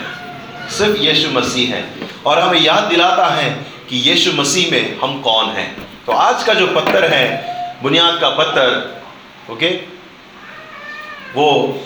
सिर्फ़ 0.70 0.98
यीशु 0.98 1.30
मसीह 1.30 1.74
है। 1.74 1.94
और 2.26 2.38
हमें 2.38 2.60
याद 2.60 2.84
दिलाता 2.84 3.26
है 3.26 3.66
कि 3.88 3.96
यीशु 3.96 4.32
मसीह 4.32 4.70
में 4.70 4.98
हम 4.98 5.20
कौन 5.20 5.50
हैं। 5.50 5.76
तो 6.06 6.12
आज 6.12 6.42
का 6.42 6.54
जो 6.54 6.66
पत्थर 6.66 7.12
है, 7.12 7.56
बुनियाद 7.82 8.20
का 8.20 8.28
पत्थर 8.28 8.96
ओके 9.50 9.95
वो 11.34 11.80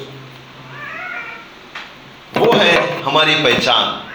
वो 2.37 2.53
है 2.53 3.03
हमारी 3.03 3.35
पहचान। 3.35 4.07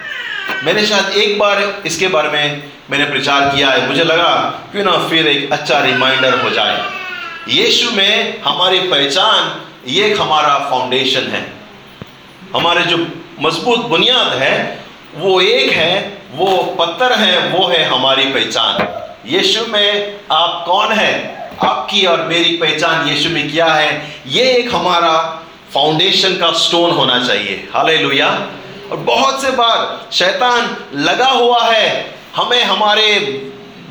मैंने 0.64 0.86
शायद 0.86 1.08
एक 1.08 1.38
बार 1.38 1.82
इसके 1.86 2.08
बारे 2.08 2.28
में 2.28 2.62
मैंने 2.90 3.04
प्रचार 3.04 3.56
किया 3.56 3.70
है। 3.70 3.88
मुझे 3.88 4.04
लगा, 4.04 4.34
क्यों 4.72 4.84
ना 4.84 5.08
फिर 5.08 5.26
एक 5.26 5.52
अच्छा 5.52 5.80
रिमाइंडर 5.80 6.40
हो 6.40 6.50
जाए। 6.50 6.90
यीशु 7.48 7.90
में 7.90 8.42
हमारी 8.42 8.78
पहचान, 8.78 9.62
ये 9.86 10.14
हमारा 10.14 10.58
फाउंडेशन 10.70 11.20
है। 11.20 11.52
हमारे 12.54 12.82
जो 12.82 12.96
मज़बूत 13.40 13.78
बुनियाद 13.78 14.32
है, 14.32 14.78
वो 15.14 15.40
एक 15.40 15.70
है, 15.70 16.18
वो 16.32 16.76
पत्थर 16.80 17.12
है, 17.12 17.48
वो 17.48 17.66
है 17.66 17.84
हमारी 17.84 18.24
पहचान। 18.24 18.88
यीशु 19.26 19.66
में 19.66 20.20
आप 20.32 20.62
कौन 20.66 20.92
है? 20.92 21.12
आपकी 21.64 22.04
और 22.06 22.22
मेरी 22.22 22.56
पहचान 22.56 23.08
यीशु 23.08 23.30
में 23.30 23.50
क्या 23.50 23.66
है। 23.66 23.90
ये 24.26 24.42
एक 24.52 24.74
हमारा 24.74 25.16
फाउंडेशन 25.74 26.36
का 26.36 26.50
स्टोन 26.58 26.90
होना 26.90 27.18
चाहिए। 27.26 27.68
हाले 27.74 27.96
और 28.86 28.96
बहुत 28.96 29.42
से 29.42 29.50
बार 29.50 30.08
शैतान 30.12 30.76
लगा 30.96 31.28
हुआ 31.28 31.62
है 31.64 32.14
हमें 32.36 32.62
हमारे 32.64 33.18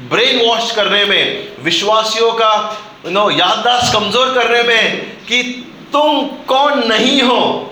ब्रेन 0.10 0.46
वॉश 0.46 0.72
करने 0.72 1.04
में, 1.06 1.48
विश्वासियों 1.64 2.32
का 2.34 2.78
नो 3.08 3.30
याददाश्त 3.32 3.94
कमज़ोर 3.94 4.34
करने 4.34 4.62
में 4.64 5.02
कि 5.28 5.42
तुम 5.94 6.22
कौन 6.48 6.88
नहीं 6.88 7.22
हो। 7.22 7.72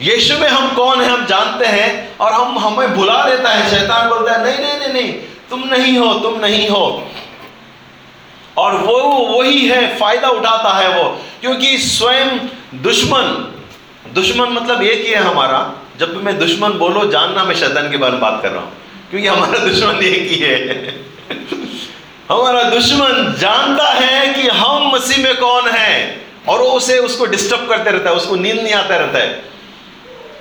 यीशु 0.00 0.38
में 0.38 0.48
हम 0.48 0.74
कौन 0.74 1.00
है, 1.02 1.08
हम 1.08 1.24
जानते 1.26 1.66
हैं 1.66 2.16
और 2.18 2.32
हम 2.32 2.58
हमें 2.58 2.94
भुला 2.94 3.22
देता 3.24 3.50
है। 3.50 3.70
शैतान 3.70 4.08
बोलता 4.08 4.32
है, 4.32 4.44
नहीं 4.44 4.58
नहीं 4.58 4.78
नहीं 4.78 4.92
नहीं, 4.92 5.12
तुम 5.50 5.64
नहीं 5.68 5.96
हो, 5.98 6.12
तुम 6.14 6.38
नहीं 6.40 6.68
हो। 6.68 6.84
और 8.58 8.74
वो, 8.74 8.98
वही 9.38 9.68
है, 9.68 9.98
फ़ायदा 9.98 10.28
उठाता 10.28 10.78
है 10.78 11.02
वो। 11.02 11.20
क्योंकि 11.40 11.78
स्वयं 11.78 12.38
दुश्मन 12.74 13.54
दुश्मन 14.14 14.48
मतलब 14.48 14.82
एक 14.82 15.06
ही 15.06 15.12
है 15.12 15.20
हमारा। 15.20 15.72
जब 16.00 16.24
मैं 16.24 16.38
दुश्मन 16.38 16.70
बोलो, 16.70 17.10
जानना 17.10 17.44
मैं 17.44 17.54
शैतान 17.54 17.90
के 17.90 17.96
बारे 17.96 18.12
में 18.12 18.20
बात 18.20 18.40
कर 18.42 18.50
रहा 18.50 18.60
हूँ। 18.60 18.72
क्योंकि 19.10 19.26
हमारा 19.26 19.58
दुश्मन 19.58 20.02
एक 20.02 20.28
ही 20.30 20.36
है। 20.36 20.88
हमारा 22.30 22.62
दुश्मन 22.62 23.34
जानता 23.38 23.92
है 23.92 24.34
कि 24.34 24.48
हम 24.48 24.92
मसीह 24.94 25.24
में 25.24 25.36
कौन 25.36 25.68
है। 25.68 26.26
और 26.48 26.58
वो 26.58 26.66
उसे, 26.66 26.98
उसको 26.98 27.26
डिस्टर्ब 27.26 27.68
करते 27.68 27.90
रहता 27.90 28.10
है, 28.10 28.16
उसको 28.16 28.36
नींद 28.36 28.56
नहीं 28.56 28.74
आता 28.74 28.96
रहता 28.96 29.18
है। 29.18 29.44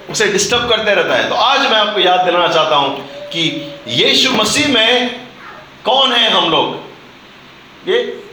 उसे 0.10 0.28
डिस्टर्ब 0.28 0.70
करते 0.70 0.94
रहता 0.94 1.16
है। 1.16 1.30
तो 1.30 1.36
आज 1.36 1.60
मैं 1.60 1.78
आपको 1.78 2.00
याद 2.00 2.20
दिलाना 2.20 2.48
चाहता 2.48 2.76
हूँ 2.76 3.08
कि 3.12 3.74
यीशु 3.88 4.32
मसीह 4.32 4.68
में 4.68 5.22
कौन 5.86 6.12
है 6.12 6.32
हम 6.32 6.52
लोग? 6.52 6.87
ये 7.88 8.24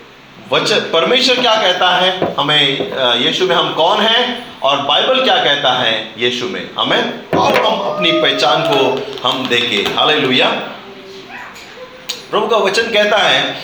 वचन 0.52 0.80
परमेश्वर 0.92 1.40
क्या 1.40 1.54
कहता 1.54 1.90
है? 1.96 2.34
हमें 2.34 2.62
यीशु 3.26 3.46
में 3.46 3.56
हम 3.56 3.74
कौन 3.74 4.00
हैं? 4.00 4.52
और 4.60 4.82
बाइबल 4.82 5.24
क्या 5.24 5.36
कहता 5.44 5.72
है 5.72 6.14
यीशु 6.18 6.48
में? 6.48 6.70
हमें 6.78 7.30
और 7.30 7.64
हम 7.64 7.80
अपनी 7.80 8.12
पहचान 8.12 8.62
को 8.62 9.28
हम 9.28 9.46
देखें 9.46 9.94
हाले 9.94 10.20
प्रभु 12.30 12.46
का 12.46 12.56
वचन 12.56 12.82
कहता 12.82 13.18
है 13.18 13.56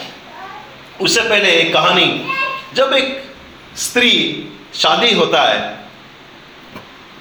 उससे 1.00 1.20
पहले 1.20 1.52
एक 1.52 1.72
कहानी 1.74 2.34
जब 2.74 2.92
एक 2.92 3.32
स्त्री 3.76 4.12
शादी 4.74 5.14
होता 5.14 5.42
है 5.42 5.78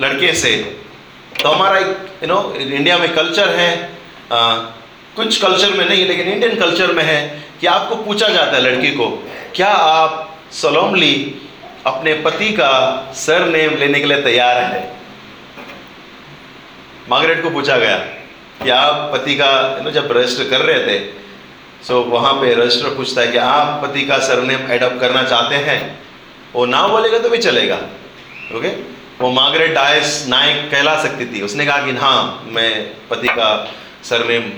लड़के 0.01 0.33
से 0.33 0.55
तो 1.41 1.49
हमारा 1.49 1.79
एक 1.79 2.19
यू 2.23 2.27
नो 2.27 2.55
इंडिया 2.59 2.97
में 2.97 3.13
कल्चर 3.15 3.49
है 3.49 3.89
आ, 4.33 4.53
कुछ 5.15 5.41
कल्चर 5.41 5.69
में 5.69 5.89
नहीं 5.89 6.05
लेकिन 6.05 6.27
इंडियन 6.27 6.55
कल्चर 6.55 6.91
में 6.91 7.03
है 7.03 7.48
कि 7.59 7.67
आपको 7.67 7.95
पूछा 7.97 8.27
जाता 8.27 8.55
है 8.55 8.61
लड़की 8.61 8.91
को, 8.91 9.07
क्या 9.55 9.67
आप 9.67 10.37
सलोमली 10.53 11.13
अपने 11.87 12.13
पति 12.21 12.49
का 12.53 12.71
सर 13.15 13.45
नेम 13.47 13.75
लेने 13.77 13.99
के 13.99 14.05
लिए 14.05 14.21
तैयार 14.21 14.57
है? 14.63 14.81
मार्गरेट 17.09 17.41
को 17.43 17.49
पूछा 17.49 17.77
गया 17.77 17.97
कि 18.63 18.69
आप 18.69 19.09
पति 19.13 19.35
का 19.35 19.89
जब 19.91 20.11
रजिस्टर 20.11 20.49
कर 20.49 20.61
रहे 20.61 20.85
थे 20.87 20.99
सो 21.83 22.01
वहाँ 22.03 22.33
पे 22.33 22.53
रजिस्टर 22.55 22.95
पूछता 22.95 23.21
है 23.21 23.27
कि 23.27 23.37
आप 23.37 23.81
पति 23.83 24.01
का 24.05 24.17
सरनेम 24.19 24.71
एडॉप्ट 24.71 24.99
करना 25.01 25.23
चाहते 25.23 25.55
हैं? 25.55 25.79
वो 26.53 26.65
ना 26.65 26.87
बोलेगा 26.87 27.19
तो 27.19 27.29
भी 27.29 27.37
चलेगा 27.39 27.75
ओके 28.55 28.69
वो 29.19 29.29
मार्गरेट 29.31 29.73
डायस 29.73 30.25
नायक 30.29 30.69
कहला 30.71 30.95
सकती 31.03 31.25
थी। 31.25 31.41
उसने 31.41 31.65
कहा 31.65 31.85
कि 31.85 31.91
हाँ 31.97 32.43
मैं 32.47 32.71
पति 33.09 33.27
का 33.29 33.49
सरनेम 34.03 34.51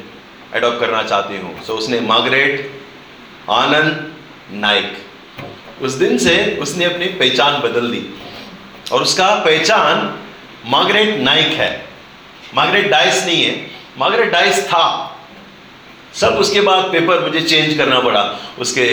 एडॉप्ट 0.55 0.79
करना 0.79 1.01
चाहती 1.03 1.37
हूँ। 1.37 1.63
सो 1.63 1.73
उसने 1.73 1.99
मार्गरेट 2.01 2.80
आनंद 3.51 4.13
नाइक 4.51 4.97
उस 5.81 5.91
दिन 5.91 6.17
से 6.17 6.57
उसने 6.61 6.85
अपनी 6.85 7.05
पहचान 7.05 7.61
बदल 7.61 7.91
दी। 7.91 8.03
और 8.91 9.01
उसका 9.01 9.35
पहचान 9.35 10.19
मार्गरेट 10.65 11.19
नाइक 11.19 11.47
है। 11.47 11.85
मार्गरेट 12.55 12.89
डाइस 12.89 13.25
नहीं 13.25 13.43
है। 13.43 13.71
मार्गरेट 13.97 14.31
डाइस 14.31 14.65
था। 14.67 15.17
सब 16.13 16.27
उसके 16.27 16.61
बाद 16.61 16.91
पेपर 16.91 17.19
मुझे 17.19 17.41
चेंज 17.41 17.77
करना 17.77 17.99
पड़ा। 17.99 18.21
उसके 18.59 18.87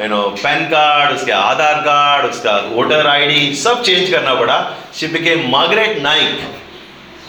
यू 0.00 0.08
नो 0.08 0.22
पैन 0.22 0.64
कार्ड, 0.64 1.16
उसके 1.16 1.32
आधार 1.32 1.80
कार्ड, 1.80 2.30
उसका 2.30 2.56
वोटर 2.68 3.06
आईडी 3.06 3.54
सब 3.56 3.82
चेंज 3.82 4.10
करना 4.10 4.34
पड़ा। 4.34 4.74
शी 4.94 5.06
बिके 5.06 5.34
मार्गरेट 5.48 6.02
नाइक 6.02 6.40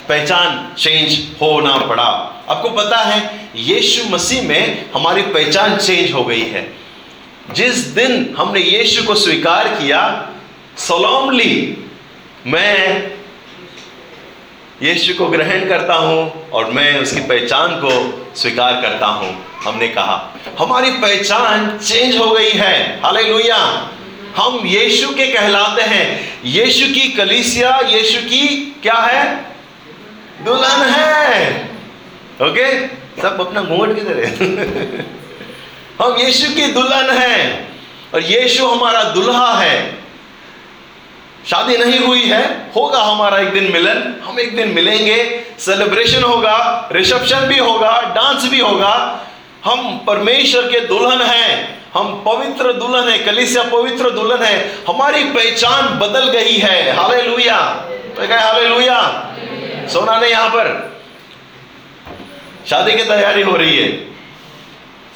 पहचान 0.10 0.74
चेंज 0.78 1.18
होना 1.42 1.76
पड़ा। 1.80 2.04
आपको 2.50 2.70
पता 2.70 2.98
है, 2.98 3.50
यीशु 3.56 4.04
मसीह 4.10 4.42
में 4.42 4.92
हमारी 4.96 5.22
पहचान 5.22 5.78
चेंज 5.78 6.12
हो 6.14 6.24
गई 6.24 6.44
है। 6.44 6.72
जिस 7.54 7.76
दिन 7.96 8.36
हमने 8.38 8.60
यीशु 8.60 9.04
को 9.04 9.16
स्वीकार 9.16 9.68
किया 9.70 10.02
सोलोमली 10.78 11.56
मैं 12.48 13.12
यीशु 14.84 15.14
को 15.14 15.26
ग्रहण 15.28 15.68
करता 15.70 15.94
हूँ 15.96 16.50
और 16.50 16.72
मैं 16.72 17.00
उसकी 17.00 17.22
पहचान 17.22 17.76
को 17.76 17.92
स्वीकार 18.36 18.82
करता 18.82 19.08
हूँ, 19.08 19.34
हमने 19.64 19.88
कहा। 19.88 20.16
हमारी 20.60 20.92
पहचान 20.92 21.78
चेंज 21.80 22.18
हो 22.18 22.30
गई 22.32 22.52
है। 22.52 23.02
हालेलुया 23.02 23.58
हम 24.38 24.62
यीशु 24.66 25.10
के 25.10 25.28
कहलाते 25.28 25.82
हैं। 25.82 26.06
यीशु 26.46 26.94
की 26.94 27.08
कलीसिया, 27.08 27.80
यीशु 27.90 28.22
की 28.22 28.48
क्या 28.84 29.00
है? 29.02 29.53
दुल्हन 30.42 30.90
है। 30.90 31.62
ओके 32.42 32.88
सब 33.22 33.48
अपना 33.48 33.62
घूंघट 33.62 33.96
किधर 33.96 34.24
हम 36.02 36.16
यीशु 36.18 36.56
की 36.56 36.68
दुल्हन 36.68 37.10
है 37.12 37.68
और 38.14 38.22
यीशु 38.22 38.68
हमारा 38.68 39.04
दुल्हा 39.04 39.54
है। 39.54 40.04
शादी 41.50 41.78
नहीं 41.78 42.00
हुई 42.00 42.22
है, 42.22 42.72
होगा 42.76 43.00
हमारा 43.00 43.38
एक 43.38 43.54
दिन 43.54 43.72
मिलन। 43.72 44.22
हम 44.24 44.40
एक 44.40 44.56
दिन 44.56 44.68
मिलेंगे। 44.68 45.46
सेलिब्रेशन 45.60 46.24
होगा 46.24 46.90
रिसेप्शन 46.92 47.40
भी 47.40 47.58
होगा 47.58 48.02
डांस 48.02 48.50
भी 48.50 48.60
होगा। 48.60 49.20
हम 49.66 50.04
परमेश्वर 50.08 50.62
के 50.62 50.80
दुल्हन 50.80 51.22
हैं। 51.22 51.82
हम 51.94 52.24
पवित्र 52.26 52.74
दुल्हन 52.74 53.10
है, 53.10 53.20
कलिसिया 53.20 53.64
पवित्र 53.64 54.10
दुल्हन 54.10 54.44
है। 54.44 54.76
हमारी 54.88 55.24
पहचान 55.24 56.00
बदल 56.00 56.30
गई 56.30 56.58
है। 56.58 56.96
हाले 56.96 57.22
लुया 57.22 57.60
तो 58.16 58.24
हाले 58.24 58.68
लुया 58.68 59.30
सोना 59.90 60.20
नहीं 60.20 60.32
यहाँ 60.32 60.50
पर। 60.50 60.68
शादी 62.70 62.92
की 62.92 63.04
तैयारी 63.04 63.42
हो 63.42 63.56
रही 63.58 63.78
है। 63.78 63.88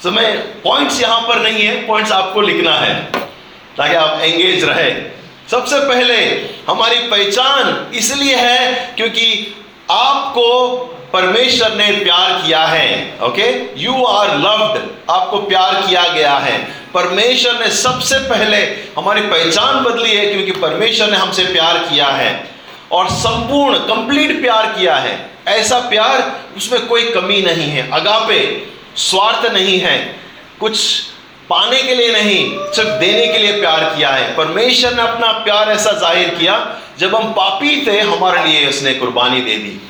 समय 0.02 0.32
पॉइंट्स 0.64 1.00
यहाँ 1.02 1.20
पर 1.20 1.40
नहीं 1.42 1.62
है 1.62 1.86
पॉइंट्स 1.86 2.12
आपको 2.12 2.40
लिखना 2.40 2.72
है, 2.72 2.94
ताकि 3.76 3.94
आप 3.94 4.20
एंगेज 4.20 4.64
रहे। 4.64 4.90
सबसे 5.50 5.78
पहले, 5.80 6.16
हमारी 6.68 6.98
पहचान 7.08 7.90
इसलिए 7.94 8.36
है 8.36 8.94
क्योंकि 8.96 9.54
आपको 9.90 10.76
परमेश्वर 11.12 11.74
ने 11.74 11.90
प्यार 11.94 12.32
किया 12.42 12.64
है 12.64 13.18
ओके 13.22 13.46
यू 13.82 14.04
आर 14.04 14.34
लव्ड 14.36 14.80
आपको 15.10 15.38
प्यार 15.42 15.74
किया 15.82 16.02
गया 16.08 16.36
है। 16.38 16.58
परमेश्वर 16.94 17.58
ने 17.60 17.70
सबसे 17.72 18.18
पहले 18.28 18.58
हमारी 18.98 19.20
पहचान 19.22 19.82
बदली 19.84 20.10
है, 20.10 20.26
क्योंकि 20.26 20.52
परमेश्वर 20.60 21.10
ने 21.10 21.16
हमसे 21.16 21.44
प्यार 21.44 21.78
किया 21.80 22.06
है। 22.08 22.57
और 22.92 23.08
संपूर्ण 23.08 23.78
कंप्लीट 23.78 24.40
प्यार 24.42 24.66
किया 24.66 24.96
है। 24.96 25.18
ऐसा 25.48 25.78
प्यार 25.78 26.32
उसमें 26.56 26.86
कोई 26.86 27.10
कमी 27.10 27.40
नहीं 27.42 27.68
है। 27.70 27.90
अगापे 27.90 28.40
स्वार्थ 28.96 29.52
नहीं 29.52 29.78
है। 29.80 29.96
कुछ 30.60 30.78
पाने 31.50 31.82
के 31.82 31.94
लिए 31.94 32.12
नहीं, 32.12 32.72
सिर्फ़ 32.72 32.88
देने 32.90 33.26
के 33.26 33.38
लिए 33.38 33.60
प्यार 33.60 33.84
किया 33.96 34.10
है। 34.10 34.34
परमेश्वर 34.36 34.94
ने 34.94 35.02
अपना 35.02 35.32
प्यार 35.32 35.70
ऐसा 35.70 35.92
ज़ाहिर 35.92 36.28
किया, 36.28 36.56
जब 36.98 37.14
हम 37.14 37.32
पापी 37.32 37.86
थे, 37.86 38.00
हमारे 38.00 38.44
लिए 38.44 38.68
उसने 38.68 38.94
कुर्बानी 38.94 39.40
दे 39.40 39.56
दी। 39.56 39.80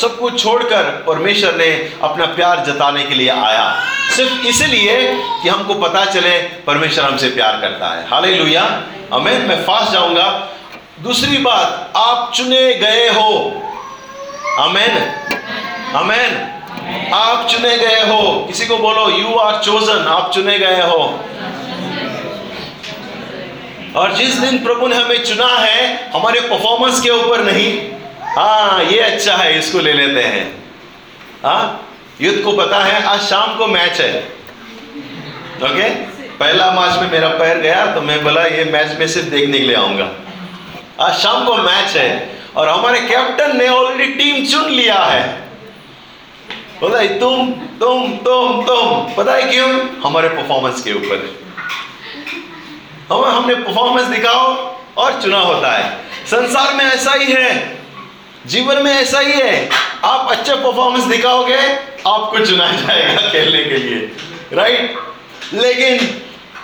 सब 0.00 0.18
कुछ 0.18 0.42
छोड़कर 0.42 0.82
परमेश्वर 1.06 1.54
ने 1.54 1.70
अपना 2.02 2.26
प्यार 2.26 2.64
जताने 2.66 3.02
के 3.04 3.14
लिए 3.14 3.28
आया। 3.28 3.82
सिर्फ़ 4.16 4.46
इसलिए 4.46 4.96
कि 5.42 5.48
हमको 5.48 5.74
पता 5.74 6.04
चले, 6.04 6.38
परमेश्वर 6.66 7.04
हमसे 7.04 7.28
प्यार 7.28 7.60
करता 7.60 7.88
है। 7.88 8.08
हाले 8.08 8.34
लुया 8.34 8.62
अमेन 9.12 9.42
मैं 9.42 9.62
फास्ट 9.64 9.92
जाऊँगा। 9.92 10.26
दूसरी 10.98 11.36
बात, 11.38 11.92
आप 11.96 12.32
चुने 12.34 12.74
गए 12.74 13.08
हो। 13.08 13.28
अमेन 14.58 14.96
अमेन 15.94 17.12
आप 17.14 17.46
चुने 17.50 17.76
गए 17.78 18.00
हो। 18.02 18.44
किसी 18.46 18.66
को 18.66 18.76
बोलो 18.78 19.08
यू 19.10 19.34
आर 19.36 19.62
चोजन 19.62 20.06
आप 20.08 20.30
चुने 20.34 20.58
गए 20.58 20.82
हो। 20.82 21.02
और 23.96 24.14
जिस 24.16 24.34
दिन 24.34 24.58
प्रभु 24.64 24.86
ने 24.86 24.96
हमें 24.96 25.24
चुना 25.24 25.46
है, 25.46 26.10
हमारे 26.10 26.40
परफॉर्मेंस 26.40 27.00
के 27.00 27.10
ऊपर 27.10 27.44
नहीं। 27.44 27.72
हाँ 28.36 28.84
ये 28.84 28.98
अच्छा 29.00 29.36
है, 29.36 29.58
इसको 29.58 29.78
ले 29.78 29.92
लेते 29.92 30.22
हैं। 30.22 30.44
हाँ 31.44 31.88
युद्ध 32.20 32.42
को 32.44 32.52
पता 32.52 32.84
है, 32.84 33.02
आज 33.04 33.20
शाम 33.20 33.56
को 33.58 33.66
मैच 33.66 34.00
है। 34.00 34.18
ओके 35.62 35.88
पहला 36.36 36.70
मैच 36.70 37.00
में 37.00 37.10
मेरा 37.10 37.28
पैर 37.28 37.58
गया 37.58 37.86
तो 37.94 38.00
मैं 38.00 38.22
बोला, 38.24 38.42
ये 38.42 38.64
मैच 38.64 38.98
में 38.98 39.06
सिर्फ़ 39.08 39.28
देखने 39.28 39.58
के 39.58 39.64
लिए 39.64 39.76
आऊँगा। 39.76 40.10
आज 41.02 41.14
शाम 41.14 41.44
को 41.46 41.56
मैच 41.56 41.96
है 41.96 42.40
और 42.56 42.68
हमारे 42.68 43.00
कैप्टन 43.00 43.56
ने 43.56 43.68
ऑलरेडी 43.68 44.12
टीम 44.14 44.44
चुन 44.46 44.68
लिया 44.70 44.98
है। 44.98 45.22
बोला 46.80 47.02
तुम 47.18 47.50
तुम 47.80 48.12
तुम 48.18 48.62
तुम, 48.62 49.14
पता 49.14 49.32
है 49.32 49.42
क्यों? 49.42 49.70
हमारे 50.04 50.28
परफॉर्मेंस 50.28 50.82
के 50.82 50.92
ऊपर। 50.92 51.24
हम, 53.10 53.24
हमने 53.24 53.54
परफॉर्मेंस 53.54 54.06
दिखाओ 54.06 54.46
और 54.96 55.20
चुना 55.22 55.38
होता 55.38 55.72
है। 55.72 55.90
संसार 56.26 56.74
में 56.74 56.84
ऐसा 56.84 57.14
ही 57.14 57.32
है, 57.32 57.78
जीवन 58.46 58.82
में 58.82 58.92
ऐसा 58.92 59.20
ही 59.20 59.32
है। 59.32 59.68
आप 60.04 60.30
अच्छा 60.30 60.54
परफॉर्मेंस 60.56 61.04
दिखाओगे, 61.06 61.60
आपको 62.06 62.46
चुना 62.46 62.72
जाएगा 62.72 63.30
खेलने 63.30 63.64
के 63.64 63.76
लिए। 63.76 64.10
राइट 64.52 64.98
लेकिन 65.54 66.21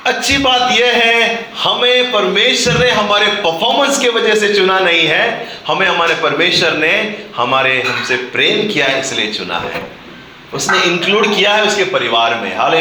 अच्छी 0.08 0.36
बात 0.38 0.70
यह 0.72 0.92
है, 0.94 1.46
हमें 1.58 2.12
परमेश्वर 2.12 2.78
ने 2.78 2.90
हमारे 2.90 3.26
परफॉर्मेंस 3.44 3.98
के 3.98 4.08
वजह 4.08 4.34
से 4.34 4.54
चुना 4.54 4.78
नहीं 4.80 5.06
है, 5.06 5.24
हमें 5.66 5.86
हमारे 5.86 6.14
परमेश्वर 6.14 6.76
ने 6.76 6.92
हमारे 7.36 7.80
हमसे 7.82 8.16
प्रेम 8.32 8.68
किया 8.68 8.86
है, 8.86 9.00
इसलिए 9.00 9.32
चुना 9.32 9.58
है। 9.58 9.82
उसने 10.54 10.78
इंक्लूड 10.82 11.26
किया 11.36 11.54
है 11.54 11.64
उसके 11.64 11.84
परिवार 11.84 12.34
में। 12.34 12.56
हाले 12.56 12.80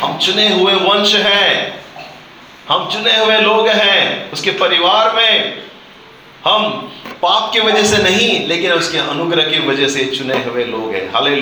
हम 0.00 0.18
चुने 0.18 0.48
हुए 0.48 0.72
वंश 0.74 1.14
हैं, 1.16 1.80
हम 2.68 2.88
चुने 2.92 3.16
हुए 3.16 3.36
लोग 3.38 3.68
हैं 3.68 4.30
उसके 4.30 4.50
परिवार 4.58 5.12
में। 5.16 5.62
हम 6.46 6.92
पाप 7.22 7.52
की 7.52 7.60
वजह 7.60 7.84
से 7.84 8.02
नहीं, 8.02 8.46
लेकिन 8.46 8.72
उसके 8.72 8.98
अनुग्रह 8.98 9.42
की 9.42 9.58
वजह 9.58 9.88
से 9.88 10.04
चुने 10.04 10.34
हुए 10.34 10.64
लोग 10.64 10.94
हैं। 10.94 11.12
हाले 11.12 11.36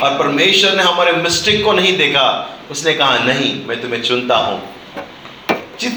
और 0.00 0.18
परमेश्वर 0.18 0.72
ने 0.72 0.82
हमारे 0.82 1.12
मिस्टेक 1.12 1.64
को 1.64 1.72
नहीं 1.72 1.96
देखा। 1.98 2.58
उसने 2.70 2.94
कहा, 2.94 3.18
नहीं, 3.18 3.66
मैं 3.66 3.80
तुम्हें 3.82 4.02
चुनता 4.02 4.36
हूँ। 4.36 4.74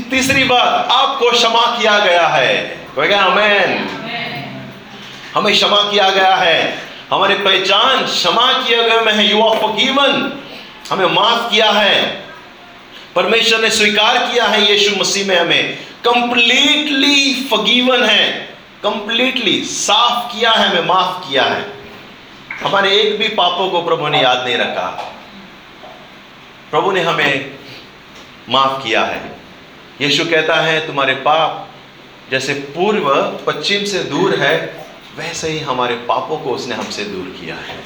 तीसरी 0.09 0.43
बात, 0.43 0.87
आपको 0.91 1.31
क्षमा 1.31 1.77
किया 1.79 1.99
गया 1.99 2.27
है। 2.27 2.77
हमें 3.13 3.87
हमें 5.35 5.53
क्षमा 5.53 5.91
किया 5.91 6.09
गया 6.09 6.35
है। 6.35 6.77
हमारी 7.11 7.33
पहचान 7.33 8.05
क्षमा 8.05 8.51
किया 8.53 8.81
गया 8.81 9.01
में 9.01 9.13
है। 9.13 9.31
यू 9.31 9.41
आर 9.41 9.57
फॉरगिवन 9.59 10.41
हमें 10.91 11.05
माफ़ 11.05 11.51
किया 11.51 11.71
है। 11.71 12.23
परमेश्वर 13.15 13.59
ने 13.59 13.69
स्वीकार 13.69 14.17
किया 14.17 14.45
है 14.45 14.71
यीशु 14.71 14.95
मसीह 14.95 15.27
में 15.27 15.39
हमें। 15.39 15.77
कंप्लीटली 16.07 17.43
फगीवन 17.43 18.03
है 18.03 18.55
कंप्लीटली 18.83 19.63
साफ़ 19.65 20.35
किया 20.35 20.51
है, 20.51 20.69
हमें 20.69 20.85
माफ़ 20.85 21.29
किया 21.29 21.43
है। 21.43 21.73
हमारे 22.63 23.01
एक 23.01 23.19
भी 23.19 23.27
पापों 23.27 23.69
को 23.69 23.81
प्रभु 23.81 24.07
ने 24.07 24.23
याद 24.23 24.45
नहीं 24.45 24.57
रखा। 24.57 25.15
प्रभु 26.71 26.91
ने 26.91 27.01
हमें 27.01 27.55
माफ़ 28.49 28.83
किया 28.83 29.05
है। 29.05 29.35
यीशु 30.01 30.25
कहता 30.25 30.55
है, 30.55 30.87
तुम्हारे 30.87 31.13
पाप 31.13 31.69
जैसे 32.31 32.53
पूर्व, 32.53 33.13
पश्चिम 33.47 33.83
से 33.83 34.03
दूर 34.03 34.35
है, 34.35 34.85
वैसे 35.17 35.49
ही 35.49 35.59
हमारे 35.59 35.95
पापों 35.95 36.37
को 36.37 36.49
उसने 36.49 36.75
हमसे 36.75 37.03
दूर 37.03 37.37
किया 37.41 37.55
है। 37.55 37.79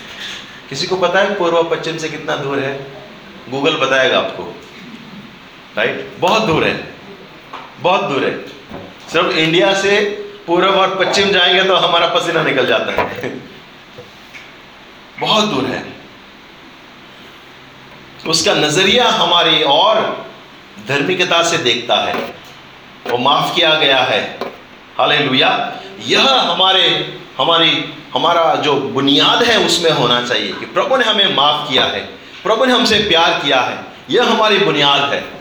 किसी 0.69 0.88
को 0.88 0.95
पता 0.95 1.19
है 1.19 1.36
पूर्व, 1.36 1.63
पश्चिम 1.63 1.97
से 1.97 2.10
कितना 2.10 2.36
दूर 2.36 2.60
है? 2.60 2.88
गूगल 3.49 3.77
बताएगा 3.77 4.17
आपको। 4.17 4.56
राइट 5.77 6.12
बहुत 6.19 6.41
दूर 6.41 6.63
है। 6.63 6.96
बहुत 7.79 8.03
दूर 8.03 8.23
है। 8.23 8.47
सिर्फ़ 9.13 9.27
इंडिया 9.27 9.73
से 9.73 10.01
पूर्व 10.47 10.69
और 10.69 11.05
पश्चिम 11.05 11.29
जाएँगे 11.29 11.63
तो 11.63 11.75
हमारा 11.75 12.07
पसीना 12.07 12.43
निकल 12.43 12.65
जाता 12.65 13.01
है। 13.01 13.41
बहुत 15.19 15.43
दूर 15.43 15.65
है। 15.65 15.97
उसका 18.27 18.53
नज़रिया 18.53 19.09
हमारी 19.09 19.63
और 19.63 20.25
धार्मिकता 20.89 21.43
से 21.43 21.57
देखता 21.57 21.95
है। 21.95 22.13
वो 23.09 23.17
माफ़ 23.17 23.55
किया 23.55 23.75
गया 23.75 23.97
है। 23.97 24.39
हाले 24.97 25.17
यह 26.05 26.33
हमारे, 26.33 27.17
हमारी, 27.37 27.93
हमारा 28.13 28.55
जो 28.55 28.73
बुनियाद 28.73 29.43
है 29.43 29.65
उसमें 29.65 29.91
होना 29.91 30.21
चाहिए 30.21 30.53
कि 30.53 30.65
प्रभु 30.65 30.97
ने 30.97 31.05
हमें 31.05 31.35
माफ़ 31.35 31.71
किया 31.71 31.83
है। 31.83 31.99
प्रभु 32.43 32.65
ने 32.65 32.73
हमसे 32.73 32.99
प्यार 32.99 33.41
किया 33.45 33.61
है। 33.61 33.77
यह 34.09 34.23
हमारी 34.23 34.57
बुनियाद 34.57 35.13
है। 35.13 35.37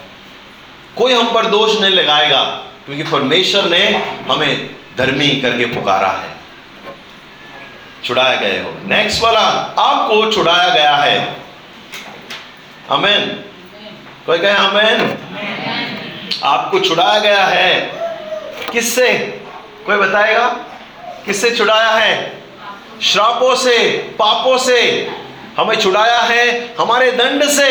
कोई 0.97 1.13
हम 1.13 1.35
पर 1.35 1.47
दोष 1.47 1.81
नहीं 1.81 1.95
लगाएगा, 1.95 2.43
क्योंकि 2.87 3.03
परमेश्वर 3.03 3.65
ने 3.65 3.87
हमें 4.31 4.71
धर्मी 4.99 5.29
करके 5.29 5.67
पुकारा 5.67 6.09
है। 6.09 6.37
छुड़ाया 8.05 8.37
गए 8.37 8.63
हो। 8.63 8.73
नेक्स्ट 8.85 9.23
वाला, 9.23 9.41
आपको 9.79 10.33
छुड़ाया 10.33 10.69
गया 10.69 10.97
है। 10.97 11.37
अमेन 12.91 13.45
कोई 14.27 14.39
कहे 14.39 14.51
अमेन 14.51 15.19
आपको 16.45 16.81
छुड़ाया 16.81 17.19
गया 17.19 17.45
है। 17.45 17.81
किससे? 18.73 19.13
कोई 19.87 19.97
बताएगा? 19.97 20.49
किससे 21.27 21.51
छुड़ाया 21.51 21.91
है? 21.91 22.43
श्रापों 23.03 23.55
से, 23.57 23.89
पापों 24.19 24.59
से। 24.59 25.11
हमें 25.59 25.77
छुड़ाया 25.77 26.19
है 26.19 26.75
हमारे 26.81 27.13
दंड 27.13 27.45
से। 27.45 27.71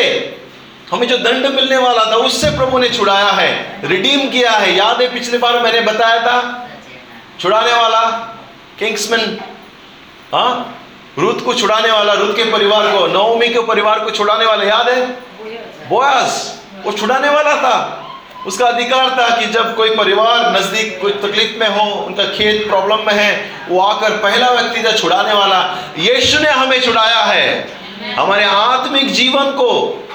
हमें 0.91 1.07
जो 1.07 1.17
दंड 1.17 1.45
मिलने 1.45 1.77
वाला 1.77 2.03
था, 2.05 2.15
उससे 2.15 2.49
प्रभु 2.57 2.79
ने 2.79 2.89
छुड़ाया 2.89 3.29
है 3.31 3.81
रिडीम 3.83 4.29
किया 4.29 4.51
है। 4.51 4.75
याद 4.75 5.01
है, 5.01 5.07
पिछले 5.13 5.37
बार 5.37 5.59
मैंने 5.59 5.81
बताया 5.81 6.21
था, 6.21 6.67
छुड़ाने 7.39 7.73
वाला 7.73 8.01
किंग्समैन 8.79 9.37
हाँ? 10.33 10.81
रुत 11.19 11.43
को 11.45 11.53
छुड़ाने 11.53 11.91
वाला 11.91 12.13
रुत 12.13 12.35
के 12.35 12.43
परिवार 12.51 12.87
को 12.91 13.05
नवमी 13.07 13.47
के 13.49 13.59
परिवार 13.59 13.99
को 13.99 14.11
छुड़ाने 14.11 14.45
वाला, 14.45 14.63
याद 14.63 14.89
है? 14.89 15.05
बोयास 15.89 16.61
वो 16.85 16.91
छुड़ाने 16.91 17.29
वाला 17.29 17.55
था। 17.55 18.01
उसका 18.47 18.65
अधिकार 18.67 19.09
था 19.09 19.29
कि 19.37 19.45
जब 19.45 19.75
कोई 19.75 19.89
परिवार 19.89 20.51
नज़दीक 20.51 20.99
कोई 21.01 21.11
तकलीफ़ 21.11 21.59
में 21.59 21.67
हो, 21.67 21.83
उनका 22.01 22.23
खेत 22.23 22.67
प्रॉब्लम 22.67 23.05
में 23.07 23.13
है, 23.13 23.51
वो 23.69 23.79
आकर 23.79 24.17
पहला 24.17 24.49
व्यक्ति 24.49 24.83
था 24.83 24.91
छुड़ाने 24.91 25.33
वाला। 25.33 25.59
यीशु 25.97 26.39
ने 26.39 26.49
हमें 26.49 26.81
छुड़ाया 26.81 27.21
है। 27.23 27.67
हमारे 28.15 28.43
आत्मिक 28.45 29.11
जीवन 29.13 29.51
को 29.51 29.71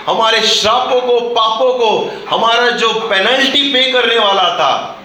हमारे 0.06 0.40
श्रापों 0.40 1.00
को, 1.00 1.20
पापों 1.20 1.72
को, 1.74 2.12
हमारा 2.30 2.70
जो 2.70 2.92
पेनल्टी 2.92 3.72
पे 3.72 3.92
करने 3.92 4.18
वाला 4.18 4.42
था, 4.42 5.00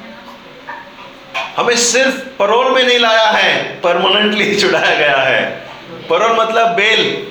हमें 1.58 1.76
सिर्फ़ 1.76 2.16
परोल 2.40 2.72
में 2.72 2.84
नहीं 2.84 3.00
लाया 3.00 3.28
है 3.28 3.82
परमानेंटली 3.84 4.56
छुड़ाया 4.62 4.96
गया 4.96 5.18
है। 5.18 5.68
परोल 6.10 6.38
मतलब 6.40 6.68
बेल 6.68 7.28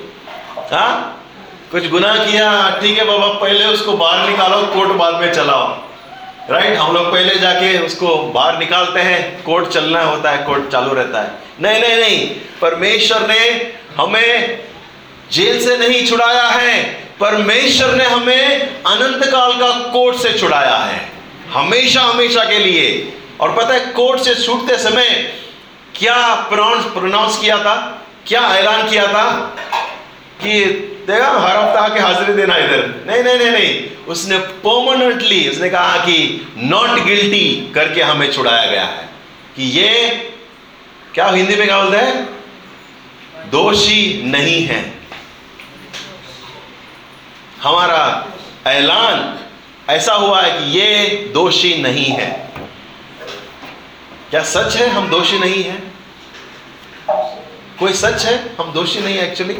हा? 0.57 1.11
कुछ 1.71 1.89
गुनाह 1.89 2.17
किया, 2.17 2.77
ठीक 2.81 2.97
है 2.97 3.05
बाबा, 3.05 3.27
पहले 3.27 3.65
उसको 3.65 3.93
बाहर 3.93 4.29
निकालो 4.29 4.61
कोर्ट 4.61 4.89
बाद 4.89 5.15
में 5.15 5.33
चलाओ। 5.33 5.77
राइट 6.49 6.77
हम 6.77 6.93
लोग 6.93 7.11
पहले 7.11 7.35
जाके 7.35 7.85
उसको 7.85 8.17
बाहर 8.17 8.57
निकालते 8.57 8.99
हैं 8.99 9.43
कोर्ट 9.43 9.67
चलना 9.67 10.03
होता 10.03 10.31
है 10.31 10.43
कोर्ट 10.43 10.71
चालू 10.71 10.93
रहता 10.93 11.21
है। 11.21 11.31
नहीं 11.61 11.81
नहीं 11.81 11.97
नहीं। 11.97 12.29
परमेश्वर 12.61 13.27
ने 13.27 13.73
हमें 13.97 14.59
जेल 15.31 15.65
से 15.65 15.77
नहीं 15.77 16.05
छुड़ाया 16.07 16.47
है, 16.47 16.83
परमेश्वर 17.19 17.95
ने 17.95 18.03
हमें 18.03 18.45
अनंत 18.83 19.25
काल 19.25 19.53
का 19.53 19.89
कोर्ट 19.93 20.17
से 20.17 20.33
छुड़ाया 20.33 20.75
है, 20.75 21.09
हमेशा 21.51 22.01
हमेशा 22.01 22.43
के 22.43 22.59
लिए। 22.59 23.17
और 23.39 23.55
पता 23.55 23.73
है 23.73 23.79
कोर्ट 23.79 24.21
से 24.21 24.35
छूटते 24.35 24.77
समय 24.77 25.33
क्या 25.95 26.35
प्रोनाउंस 26.35 26.85
प्रोनाउंस 26.85 27.37
किया 27.37 27.57
था? 27.57 28.05
क्या 28.27 28.41
ऐलान 28.41 28.89
किया 28.89 29.07
था? 29.07 29.55
कि 30.41 30.65
देखा, 31.07 31.27
हर 31.27 31.57
हफ़्ता 31.57 31.79
आके 31.81 31.99
हाजिरी 31.99 32.33
देना 32.33 32.55
इधर। 32.55 33.05
नहीं 33.07 33.23
नहीं 33.23 33.37
नहीं 33.37 33.51
नहीं। 33.51 33.85
उसने 34.07 34.37
परमानेंटली 34.37 35.49
उसने 35.49 35.69
कहा 35.69 35.97
कि 35.97 36.47
नॉट 36.57 36.89
गिल्टी 36.89 37.71
करके 37.75 38.01
हमें 38.01 38.31
छुड़ाया 38.33 38.71
गया 38.71 38.83
है। 38.83 39.09
कि 39.55 39.63
ये, 39.63 40.09
क्या 41.13 41.27
हिंदी 41.27 41.55
में 41.55 41.67
क्या 41.67 41.81
बोलते 41.81 41.97
हैं? 41.97 42.29
दोषी 43.51 44.21
नहीं 44.25 44.65
है। 44.65 44.94
हमारा 47.65 48.27
ऐलान 48.67 49.39
ऐसा 49.89 50.13
हुआ 50.13 50.41
है 50.41 50.51
कि 50.51 50.79
ये 50.79 51.07
दोषी 51.33 51.81
नहीं 51.81 52.05
है। 52.05 52.49
क्या 54.29 54.43
सच 54.43 54.75
है 54.75 54.89
हम 54.89 55.09
दोषी 55.09 55.39
नहीं 55.39 55.63
है? 55.63 55.83
कोई 57.79 57.93
सच 57.93 58.25
है 58.25 58.55
हम 58.59 58.71
दोषी 58.71 58.99
नहीं 58.99 59.17
है 59.17 59.27
एक्चुअली 59.27 59.57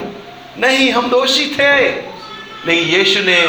नहीं, 0.57 0.91
हम 0.91 1.09
दोषी 1.09 1.55
थे। 1.59 1.91
लेकिन 2.65 2.87
यीशु 2.87 3.23
ने 3.23 3.41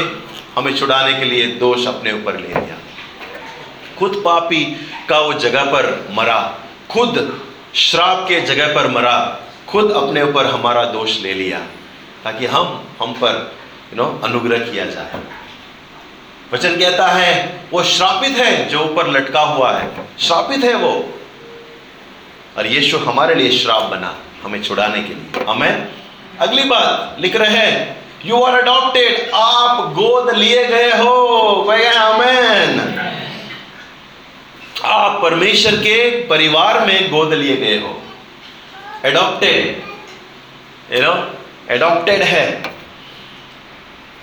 हमें 0.57 0.75
छुड़ाने 0.77 1.19
के 1.19 1.25
लिए 1.25 1.47
दोष 1.47 1.87
अपने 1.87 2.13
ऊपर 2.13 2.37
ले 2.37 2.49
लिया। 2.49 2.79
खुद 3.99 4.23
पापी 4.25 4.65
का 5.09 5.21
वो 5.21 5.33
जगह 5.33 5.65
पर 5.65 6.09
मरा। 6.11 6.59
खुद 6.91 7.45
श्राप 7.75 8.25
के 8.29 8.41
जगह 8.41 8.75
पर 8.75 8.89
मरा। 8.89 9.41
खुद 9.69 9.93
अपने 9.93 10.23
ऊपर 10.23 10.47
हमारा 10.47 10.85
दोष 10.85 11.21
ले 11.21 11.35
लिया। 11.35 11.59
ताकि 12.25 12.47
हम 12.47 12.85
हम 13.03 13.13
पर 13.13 13.57
यू 13.93 13.97
नो 13.97 14.21
अनुग्रह 14.25 14.59
किया 14.59 14.85
जाए। 14.85 15.21
वचन 16.53 16.77
कहता 16.77 17.07
है, 17.07 17.61
वो 17.71 17.83
श्रापित 17.83 18.31
है 18.31 18.69
जो 18.69 18.81
ऊपर 18.81 19.11
लटका 19.11 19.41
हुआ 19.41 19.73
है। 19.73 19.91
श्रापित 20.21 20.65
है 20.65 20.75
वो। 20.75 20.93
और 22.59 22.67
यीशु 22.67 22.99
हमारे 22.99 23.35
लिए 23.35 23.59
श्राप 23.59 23.83
बना 23.83 24.15
हमें 24.43 24.63
छुड़ाने 24.63 25.03
के 25.03 25.15
लिए। 25.15 25.45
हमें 25.45 25.89
अगली 26.41 26.65
बात 26.65 27.17
लिख 27.21 27.37
रहे 27.37 27.57
हैं 27.57 27.97
यू 28.25 28.43
आर 28.43 28.61
अडॉप्टेड 28.61 29.31
आप 29.35 29.93
गोद 29.93 30.35
लिए 30.35 30.67
गए 30.67 30.91
हो। 30.91 31.17
अमेन 31.65 32.99
आप 34.85 35.23
परमेश्वर 35.23 35.77
के 35.77 36.11
परिवार 36.27 36.87
में 36.87 37.11
गोद 37.11 37.33
लिए 37.33 37.57
गए 37.57 37.79
हो। 37.79 38.03
एडॉप्टेड 39.05 39.83
यू 40.95 41.03
नो 41.03 41.31
एडॉप्टेड 41.71 42.23
है। 42.23 42.76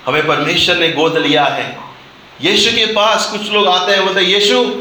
हमें 0.05 0.27
परमेश्वर 0.27 0.75
ने 0.75 0.89
गोद 0.89 1.17
लिया 1.17 1.43
है। 1.43 1.77
यीशु 2.41 2.71
के 2.71 2.85
पास 2.85 3.31
कुछ 3.31 3.51
लोग 3.51 3.67
आते 3.67 3.91
हैं, 3.91 4.05
बोलते 4.05 4.21
यीशु, 4.21 4.73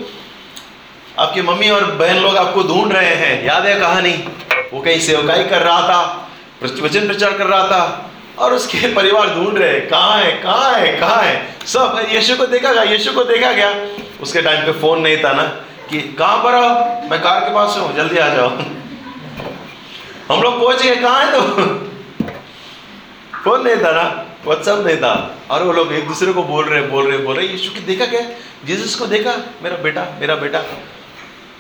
आपकी 1.19 1.43
मम्मी 1.43 1.71
और 1.71 1.85
बहन 1.85 2.17
लोग 2.17 2.37
आपको 2.37 2.63
ढूंढ 2.63 2.93
रहे 2.93 3.07
हैं। 3.07 3.45
याद 3.45 3.67
है 3.67 3.81
कहानी? 3.81 4.25
वो 4.73 4.81
कहीं 4.81 5.01
सेवकाई 5.01 5.45
कर 5.45 5.63
रहा 5.63 5.83
था, 5.83 6.29
वचन 6.63 7.07
प्रचार 7.07 7.39
कर 7.39 7.47
रहा 7.47 7.67
था, 7.67 8.11
और 8.39 8.53
उसके 8.53 8.89
परिवार 8.95 9.35
ढूंढ 9.35 9.59
रहे 9.59 9.81
कहाँ 9.81 10.19
है 10.19 10.43
कहाँ 10.43 10.73
है 10.73 11.01
कहाँ 11.01 11.23
है? 11.23 11.57
सब, 11.67 12.07
यीशु 12.13 12.37
को 12.37 12.47
देखा 12.47 12.73
गया, 12.73 12.83
यीशु 12.83 13.13
को 13.13 13.25
देखा 13.25 13.53
गया। 13.53 13.75
उसके 14.21 14.43
टाइम 14.43 14.67
पे 14.67 14.73
फ़ोन 14.73 15.01
नहीं 15.01 15.25
था 15.25 15.33
ना, 15.33 15.43
कि 15.91 16.01
कहाँ 16.01 16.45
पर 16.45 16.55
आओ 16.55 17.01
मैं 17.11 17.23
कार 17.23 17.41
के 17.41 17.55
पास 17.55 17.77
हूँ, 17.79 17.97
जल्दी 17.97 18.17
आ 18.17 18.29
जाओ। 18.29 18.49
हम 20.31 20.43
लोग 20.43 20.61
पहुँच 20.61 20.83
गए, 20.83 20.97
कहाँ 20.97 21.25
है 21.25 21.33
तो? 21.33 21.41
फ़ोन 23.45 23.63
नहीं 23.63 23.77
था 23.77 23.93
ना। 23.93 24.27
व्हाट्सअप 24.47 24.87
नहीं 24.87 24.97
था। 24.97 25.37
और 25.51 25.63
वो 25.63 25.73
लोग 25.73 25.93
एक 25.93 26.09
दूसरे 26.09 26.33
को 26.33 26.43
बोल 26.43 26.65
रहे 26.65 26.83
बोल 26.83 27.09
रहे 27.09 27.19
बोल 27.19 27.37
रहे, 27.37 27.47
यीशु 27.47 27.73
की 27.73 27.81
देखा 27.81 28.07
क्या? 28.07 28.21
जीसस 28.65 28.95
को 28.95 29.07
देखा? 29.07 29.37
मेरा 29.63 29.77
बेटा 29.77 30.07
मेरा 30.21 30.35
बेटा। 30.35 30.63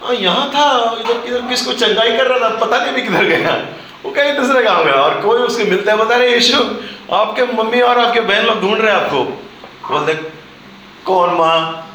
हाँ 0.03 0.14
यहाँ 0.14 0.51
था, 0.51 0.97
इधर 1.01 1.25
इधर 1.27 1.49
किसको 1.49 1.73
चंगाई 1.73 2.16
कर 2.16 2.27
रहा 2.27 2.51
था, 2.51 2.55
पता 2.55 2.79
नहीं 2.79 2.92
भी 2.92 3.03
किधर 3.03 3.25
गया। 3.25 3.68
वो 4.05 4.11
कहीं 4.11 4.37
दूसरे 4.37 4.62
गाँव 4.62 4.85
गया, 4.85 4.95
और 4.95 5.21
कोई 5.21 5.40
उसके 5.40 5.64
मिलता 5.64 5.92
है 5.92 5.99
बता 5.99 6.16
रहे 6.16 6.35
यीशु, 6.35 6.59
आपके 7.12 7.42
मम्मी 7.42 7.81
और 7.81 7.99
आपके 7.99 8.21
बहन 8.21 8.47
लोग 8.47 8.61
ढूंढ 8.61 8.81
रहे 8.81 8.95
हैं 8.95 9.03
आपको। 9.03 9.25
बोलते, 9.90 10.14
कौन 11.05 11.35
माँ? 11.35 11.88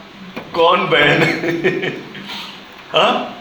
कौन 0.56 0.88
बहन? 0.88 1.24
हाँ 2.92 3.34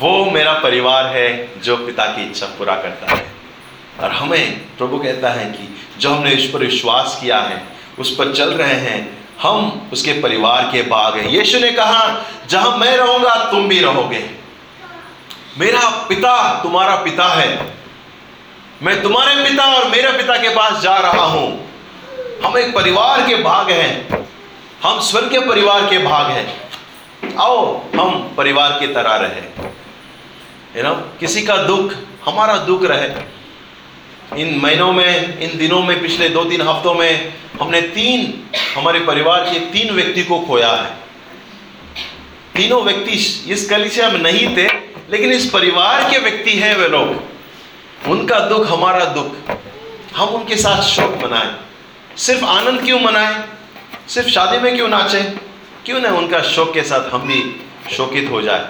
वो 0.00 0.24
मेरा 0.24 0.52
परिवार 0.52 1.06
है 1.06 1.60
जो 1.60 1.76
पिता 1.76 2.06
की 2.06 2.30
इच्छा 2.30 2.46
पूरा 2.46 2.74
करता 2.74 3.14
है। 3.14 3.26
और 4.00 4.10
हमें 4.10 4.60
प्रभु 4.78 4.98
कहता 4.98 5.30
है 5.30 5.52
कि 5.52 5.76
जो 5.98 6.10
हमने 6.10 6.30
इस 6.30 6.50
पर 6.50 6.58
विश्वास 6.58 7.18
किया 7.20 7.38
है, 7.38 7.64
उस 7.98 8.16
पर 8.16 8.32
चल 8.32 8.50
रहे 8.50 8.74
हैं। 8.74 9.18
हम 9.42 9.90
उसके 9.92 10.12
परिवार 10.12 10.68
के 10.72 10.82
बाग 10.82 11.16
हैं। 11.16 11.28
यीशु 11.28 11.58
ने 11.58 11.70
कहा, 11.70 12.20
जहाँ 12.48 12.76
मैं 12.76 12.96
रहूँगा, 12.96 13.50
तुम 13.50 13.68
भी 13.68 13.80
रहोगे। 13.80 14.30
मेरा 15.58 16.06
पिता 16.08 16.62
तुम्हारा 16.62 16.96
पिता 16.96 17.24
है। 17.24 17.74
मैं 18.82 19.02
तुम्हारे 19.02 19.50
पिता 19.50 19.64
और 19.64 19.88
मेरे 19.88 20.12
पिता 20.12 20.36
के 20.36 20.48
पास 20.48 20.82
जा 20.82 20.96
रहा 20.96 21.24
हूँ। 21.24 21.70
हम 22.44 22.58
एक 22.58 22.74
परिवार 22.74 23.26
के 23.26 23.36
भाग 23.36 23.70
हैं। 23.70 24.28
हम 24.82 25.00
स्वर्ग 25.00 25.30
के 25.30 25.38
परिवार 25.38 25.86
के 25.86 25.98
भाग 25.98 26.30
हैं। 26.30 26.70
आओ, 27.40 27.82
हम 28.00 28.34
परिवार 28.36 28.72
की 28.80 28.86
तरह 28.86 29.14
रहे। 29.14 29.68
किसी 31.20 31.42
का 31.42 31.56
दुख, 31.56 31.92
हमारा 32.24 32.56
दुख 32.56 32.84
रहे। 32.84 33.37
इन 34.36 34.58
महीनों 34.58 34.92
में, 34.92 35.38
इन 35.38 35.58
दिनों 35.58 35.82
में, 35.82 36.02
पिछले 36.02 36.28
दो 36.28 36.44
तीन 36.44 36.60
हफ्तों 36.60 36.94
में 36.94 37.34
हमने 37.60 37.80
तीन, 37.80 38.50
हमारे 38.74 39.00
परिवार 39.00 39.40
के 39.40 39.58
तीन 39.58 39.90
व्यक्ति 39.90 40.22
को 40.22 40.40
खोया 40.40 40.72
है। 40.72 40.90
तीनों 42.56 42.82
व्यक्ति 42.82 43.10
इस 43.52 43.66
कलिसिया 43.70 44.10
में 44.10 44.20
नहीं 44.20 44.56
थे, 44.56 44.68
लेकिन 45.10 45.32
इस 45.32 45.50
परिवार 45.50 46.10
के 46.10 46.18
व्यक्ति 46.18 46.50
हैं 46.50 46.76
वे 46.76 46.88
लोग। 46.88 47.22
उनका 48.10 48.38
दुख 48.38 48.66
हमारा 48.66 49.04
दुख। 49.04 49.56
हम 50.16 50.28
उनके 50.28 50.56
साथ 50.56 50.82
शोक 50.82 51.24
मनाएँ। 51.24 51.56
सिर्फ़ 52.16 52.44
आनंद 52.44 52.82
क्यों 52.82 53.00
मनाएँ? 53.00 53.44
सिर्फ़ 54.08 54.28
शादी 54.28 54.58
में 54.58 54.76
क्यों 54.76 54.88
नाचें? 54.88 55.24
क्यों 55.86 56.00
ना 56.00 56.08
उनका 56.08 56.42
शोक 56.42 56.74
के 56.74 56.82
साथ 56.82 57.10
हम 57.10 57.22
भी 57.22 57.60
शोकित 57.96 58.28
हो 58.30 58.42
जाए? 58.42 58.68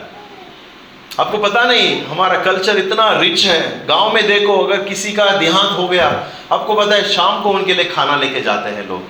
आपको 1.18 1.38
पता 1.38 1.64
नहीं, 1.64 2.02
हमारा 2.02 2.38
कल्चर 2.38 2.78
इतना 2.78 3.20
रिच 3.20 3.44
है। 3.44 3.86
गाँव 3.86 4.14
में 4.14 4.26
देखो, 4.26 4.58
अगर 4.58 4.84
किसी 4.84 5.12
का 5.12 5.36
देहांत 5.36 5.78
हो 5.78 5.88
गया, 5.88 6.28
आपको 6.52 6.74
पता 6.74 6.94
है 6.94 7.08
शाम 7.08 7.42
को 7.42 7.50
उनके 7.50 7.74
लिए 7.74 7.84
खाना 7.84 8.16
लेके 8.16 8.40
जाते 8.40 8.70
हैं 8.70 8.88
लोग। 8.88 9.02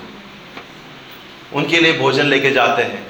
उनके 1.55 1.81
लिए 1.81 1.93
भोजन 1.93 2.27
लेके 2.27 2.51
जाते 2.51 2.83
हैं। 2.83 3.07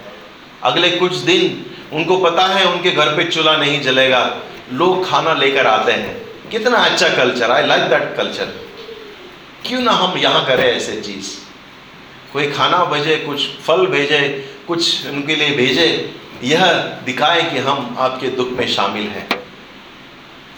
अगले 0.62 0.90
कुछ 0.90 1.14
दिन, 1.14 1.66
उनको 1.92 2.16
पता 2.16 2.42
है 2.42 2.64
उनके 2.64 2.90
घर 2.90 3.16
पे 3.16 3.24
चूल्हा 3.24 3.56
नहीं 3.56 3.80
जलेगा। 3.80 4.36
लोग 4.72 5.10
खाना 5.10 5.34
लेकर 5.34 5.66
आते 5.66 5.92
हैं। 5.92 6.28
कितना 6.50 6.78
अच्छा 6.78 7.08
culture 7.08 7.50
I 7.50 7.66
like 7.66 7.82
that 7.82 8.16
culture 8.16 8.44
क्यों 9.66 9.80
ना 9.80 9.92
हम 9.92 10.18
यहाँ 10.18 10.46
करें 10.46 10.76
ऐसे 10.76 11.00
चीज़? 11.00 11.30
कोई 12.32 12.50
खाना 12.50 12.84
भेजे, 12.84 13.16
कुछ 13.16 13.48
फल 13.48 13.86
भेजे, 13.86 14.52
कुछ 14.68 15.06
उनके 15.06 15.36
लिए 15.36 15.50
भेजे 15.50 16.14
यह 16.42 16.72
दिखाए 17.04 17.50
कि 17.50 17.58
हम 17.58 17.96
आपके 17.98 18.28
दुख 18.28 18.48
में 18.48 18.68
शामिल 18.68 19.02
हैं। 19.02 19.28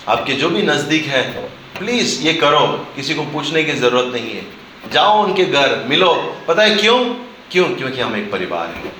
आपके 0.08 0.32
जो 0.32 0.50
भी 0.50 0.62
नज़दीक 0.62 1.04
है 1.04 1.32
प्लीज़ 1.78 2.22
ये 2.22 2.34
करो, 2.34 2.86
किसी 2.96 3.14
को 3.14 3.22
पूछने 3.22 3.64
की 3.64 3.72
ज़रूरत 3.72 4.12
नहीं 4.12 4.30
है। 4.30 4.46
जाओ 4.92 5.24
उनके 5.24 5.44
घर, 5.44 5.84
मिलो। 5.88 6.36
पता 6.48 6.62
है 6.62 6.74
क्यों? 6.74 7.04
क्यों? 7.52 7.64
क्योंकि 7.64 8.00
हम 8.00 8.16
एक 8.16 8.32
परिवार 8.32 8.66
हैं। 8.66 8.92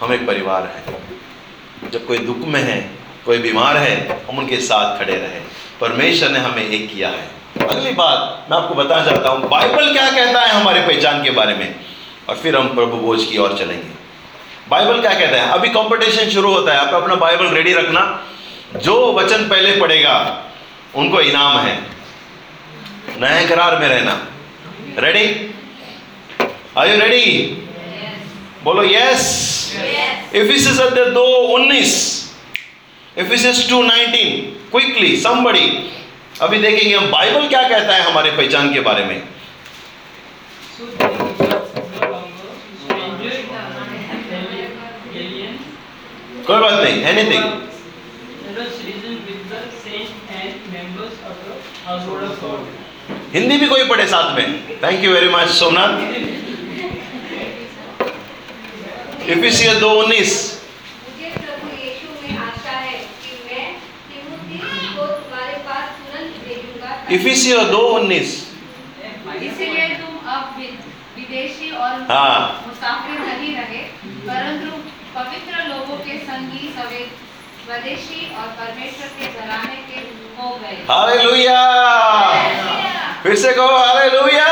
हम 0.00 0.12
एक 0.12 0.26
परिवार 0.26 0.62
हैं। 0.62 0.96
जब 1.90 2.06
कोई 2.06 2.18
दुख 2.18 2.38
में 2.38 2.62
है, 2.62 2.90
कोई 3.26 3.38
बीमार 3.38 3.76
है, 3.76 4.22
हम 4.28 4.38
उनके 4.38 4.56
साथ 4.56 4.98
खड़े 4.98 5.16
रहे। 5.16 5.40
परमेश्वर 5.80 6.28
ने 6.28 6.38
हमें 6.38 6.68
एक 6.68 6.94
किया 6.94 7.08
है। 7.08 7.30
अगली 7.68 7.92
बात, 7.92 8.46
मैं 8.50 8.58
आपको 8.58 8.74
बताना 8.74 9.04
चाहता 9.04 9.28
हूँ, 9.28 9.48
बाइबल 9.48 9.92
क्या 9.92 10.10
कहता 10.10 10.40
है 10.40 10.48
हमारे 10.48 10.80
पहचान 10.80 11.24
के 11.24 11.30
बारे 11.30 11.54
में? 11.54 11.74
और 12.28 12.36
फिर 12.36 12.56
हम 12.56 12.74
प्रभु 12.74 12.96
बोझ 12.96 13.24
की 13.24 13.38
ओर 13.38 13.58
चलेंगे। 13.58 14.05
बाइबल 14.68 15.00
क्या 15.00 15.12
कहता 15.14 15.36
है? 15.36 15.50
अभी 15.50 15.68
कंपटीशन 15.70 16.30
शुरू 16.30 16.52
होता 16.52 16.72
है। 16.72 16.78
आप 16.78 16.94
अपना 16.94 17.14
बाइबल 17.16 17.48
रेडी 17.48 17.72
रखना। 17.74 18.00
जो 18.76 18.94
वचन 19.12 19.48
पहले 19.48 19.72
पढ़ेगा 19.80 20.14
उनको 20.94 21.20
इनाम 21.20 21.58
है। 21.58 21.74
नए 23.20 23.46
करार 23.48 23.78
में 23.78 23.88
रहना। 23.88 24.14
रेडी 24.98 25.24
आर 26.78 26.88
यू 26.88 26.98
रेडी 27.00 27.24
बोलो 28.64 28.82
यस 28.84 29.22
इफिसिस 30.34 30.78
दो 31.12 31.24
उन्नीस। 31.54 31.94
Ephesians 33.18 33.68
two 33.70 33.82
nineteen 33.82 34.40
quickly 34.70 35.16
somebody 35.20 35.66
अभी 36.42 36.58
देखेंगे 36.58 36.94
हम 36.96 37.10
बाइबल 37.10 37.48
क्या 37.48 37.62
कहता 37.68 37.94
है 37.94 38.02
हमारे 38.02 38.30
पहचान 38.30 38.72
के 38.74 38.80
बारे 38.80 39.04
में। 39.04 39.22
कोई 46.46 46.60
बात 46.60 46.72
नहीं 46.72 47.02
एनीथिंग 47.04 47.44
हिंदी 53.32 53.56
भी 53.58 53.66
कोई 53.66 53.84
पढ़े 53.88 54.04
साथ 54.06 54.34
में। 54.36 54.44
Thank 54.82 55.04
you 55.04 55.12
very 55.12 55.28
much 55.28 55.48
Somnath. 55.56 55.90
इफिसियो 59.30 59.72
दो 59.80 59.90
उन्नीस। 60.02 60.34
इफिसियो 67.10 67.58
दो 67.64 67.80
उन्नीस। 67.96 68.30
इसीलिए 69.42 69.88
तुम 69.96 70.14
अब 70.34 70.42
विदेशी 71.16 71.70
और 71.70 71.92
हाँ। 72.10 72.38
पवित्र 75.16 75.68
लोगों 75.68 75.96
के 75.96 76.18
संगी 76.18 76.74
सवे 76.78 77.10
स्वदेशी 77.64 78.36
और 78.36 78.46
परमेश्वर 78.46 79.06
के 79.06 79.26
घराने 79.26 79.76
के 79.76 80.00
हो 80.42 80.56
गए। 80.56 80.76
हालेलुया। 80.90 81.60
फिर 83.22 83.34
से 83.34 83.52
कहो 83.52 83.76
हालेलुया। 83.76 84.48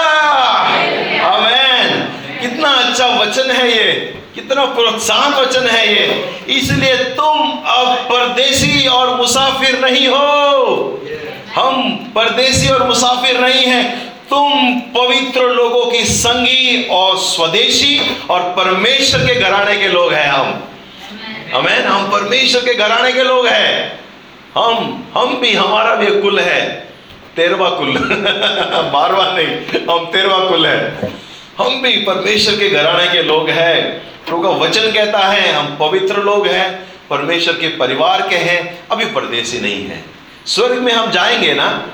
कितना 2.40 2.68
अच्छा 2.68 3.06
वचन 3.06 3.50
है 3.50 3.70
ये। 3.76 3.92
कितना 4.34 4.64
प्रोत्साहन 4.64 5.34
वचन 5.34 5.68
है 5.68 5.94
ये। 5.94 6.30
इसलिए 6.48 6.96
तुम 6.96 7.52
अब 7.66 7.96
परदेशी 7.96 8.86
और 8.86 9.16
मुसाफिर 9.16 9.80
नहीं 9.80 10.08
हो। 10.08 11.02
हम 11.56 11.94
परदेसी 12.14 12.68
और 12.68 12.86
मुसाफिर 12.86 13.40
नहीं 13.40 13.66
हैं। 13.66 14.13
तुम 14.34 14.80
पवित्र 14.80 15.40
लोगों 15.40 15.86
की 15.86 16.04
संगी 16.04 16.88
और 16.90 17.18
स्वदेशी 17.18 18.26
और 18.30 18.40
परमेश्वर 18.40 19.20
के 19.20 19.34
घराने 19.34 19.76
के 19.76 19.88
लोग 19.88 20.12
हैं 20.12 20.26
हम। 20.26 20.64
हमें 21.54 21.84
हम 21.84 22.10
परमेश्वर 22.10 22.60
के 22.60 22.74
घराने 22.74 23.12
के 23.12 23.22
लोग 23.22 23.46
हैं। 23.46 24.00
हम 24.58 25.04
हम 25.16 25.36
भी, 25.40 25.54
हमारा 25.54 25.94
भी 25.94 26.20
कुल 26.20 26.40
है। 26.40 26.88
तेरवा 27.36 27.70
कुल। 27.70 27.86
बारवा 28.92 29.32
नहीं, 29.32 29.46
हम 29.90 30.06
तेरवा 30.06 30.38
कुल 30.38 30.66
है। 30.66 31.12
हम 31.58 31.82
भी 31.82 31.96
परमेश्वर 31.96 32.54
के 32.54 32.70
घराने 32.70 33.12
के 33.12 33.22
लोग 33.22 33.50
हैं। 33.50 33.98
प्रभु 34.26 34.42
का 34.42 34.48
वचन 34.48 34.92
कहता 34.92 35.18
है, 35.18 35.52
हम 35.52 35.76
पवित्र 35.80 36.16
लोग 36.16 36.46
हैं, 36.46 36.86
परमेश्वर 37.10 37.54
के 37.54 37.68
परिवार 37.68 38.28
के 38.28 38.36
हैं, 38.36 38.78
अभी 38.92 39.04
परदेसी 39.04 39.60
नहीं 39.60 39.86
है। 39.86 40.04
स्वर्ग 40.46 40.78
में 40.78 40.92
हम 40.92 41.10
जाएँगे 41.10 41.54
ना 41.54 41.86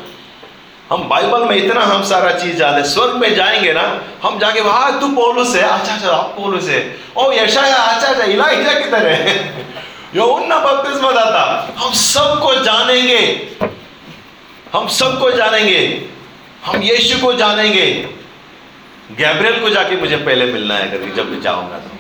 हम 0.91 1.09
बाइबल 1.09 1.45
में 1.45 1.57
इतना 1.57 1.81
हम 1.81 2.03
सारा 2.05 2.33
चीज़ 2.33 2.57
जानते 2.57 2.89
स्वर्ग 2.89 3.17
में 3.17 3.35
जाएँगे 3.35 3.73
ना, 3.73 4.05
हम 4.23 4.39
जाके 4.39 4.61
वहाँ, 4.61 5.01
तू 5.01 5.09
पौलुस 5.09 5.57
है 5.57 5.63
अच्छा 5.63 5.95
अच्छा 5.95 6.11
आप 6.11 6.35
पौलुस 6.37 6.69
है। 6.69 6.97
ओ 7.17 7.33
यशा 7.33 7.61
अच्छा 7.61 8.09
अच्छा 8.09 8.25
इलाइजा 8.25 8.73
किधर 8.73 9.07
है? 9.07 9.55
उन्ना 10.19 10.59
बपतिस्मा 10.59 11.13
दाता। 11.13 11.75
हम 11.79 11.93
सबको 11.93 12.55
जानेंगे, 12.55 13.49
हम 14.73 14.89
सबको 14.89 15.31
जानेंगे, 15.31 16.09
हम 16.65 16.83
यीशु 16.83 17.19
को 17.19 17.33
जानेंगे। 17.33 18.09
गैब्रियल 19.13 19.61
को 19.61 19.71
जाके 19.71 19.97
मुझे 19.97 20.17
पहले 20.17 20.45
मिलना 20.45 20.75
है 20.75 20.87
कभी 20.91 21.11
जब 21.13 21.31
मैं 21.31 21.43
जाऊँगा 21.43 21.79
तो। 21.79 21.91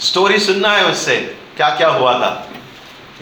स्टोरी 0.00 0.38
सुनना 0.38 0.72
है 0.72 0.84
उससे 0.84 1.16
क्या 1.56 1.68
क्या 1.68 1.88
हुआ 1.88 2.14
था। 2.14 2.48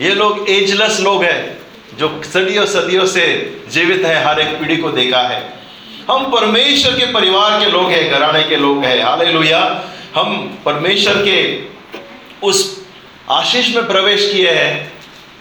ये 0.01 0.15
लोग 0.15 0.51
एजलेस 0.51 1.01
लोग 1.01 1.25
हैं। 1.25 1.64
जो 1.99 2.23
सदियों 2.25 2.67
सदियों 2.67 3.07
से 3.07 3.25
जीवित 3.69 4.03
है, 4.05 4.25
हर 4.25 4.41
एक 4.41 4.49
पीढ़ी 4.49 4.77
को 4.77 4.91
देखा 4.91 5.21
है। 5.21 5.53
हम 6.11 6.31
परमेश्वर 6.31 6.93
के 6.93 7.13
परिवार 7.13 7.61
के 7.61 7.71
लोग 7.71 7.91
हैं, 7.91 8.11
घराने 8.11 8.43
के 8.43 8.57
लोग 8.57 8.85
हैं। 8.85 9.05
हालेलुया। 9.05 9.85
हम 10.15 10.59
परमेश्वर 10.65 11.15
के 11.17 11.63
उस 12.47 12.87
आशीष 13.31 13.77
में 13.77 13.87
प्रवेश 13.87 14.33
किए 14.33 14.51
हैं। 14.51 14.93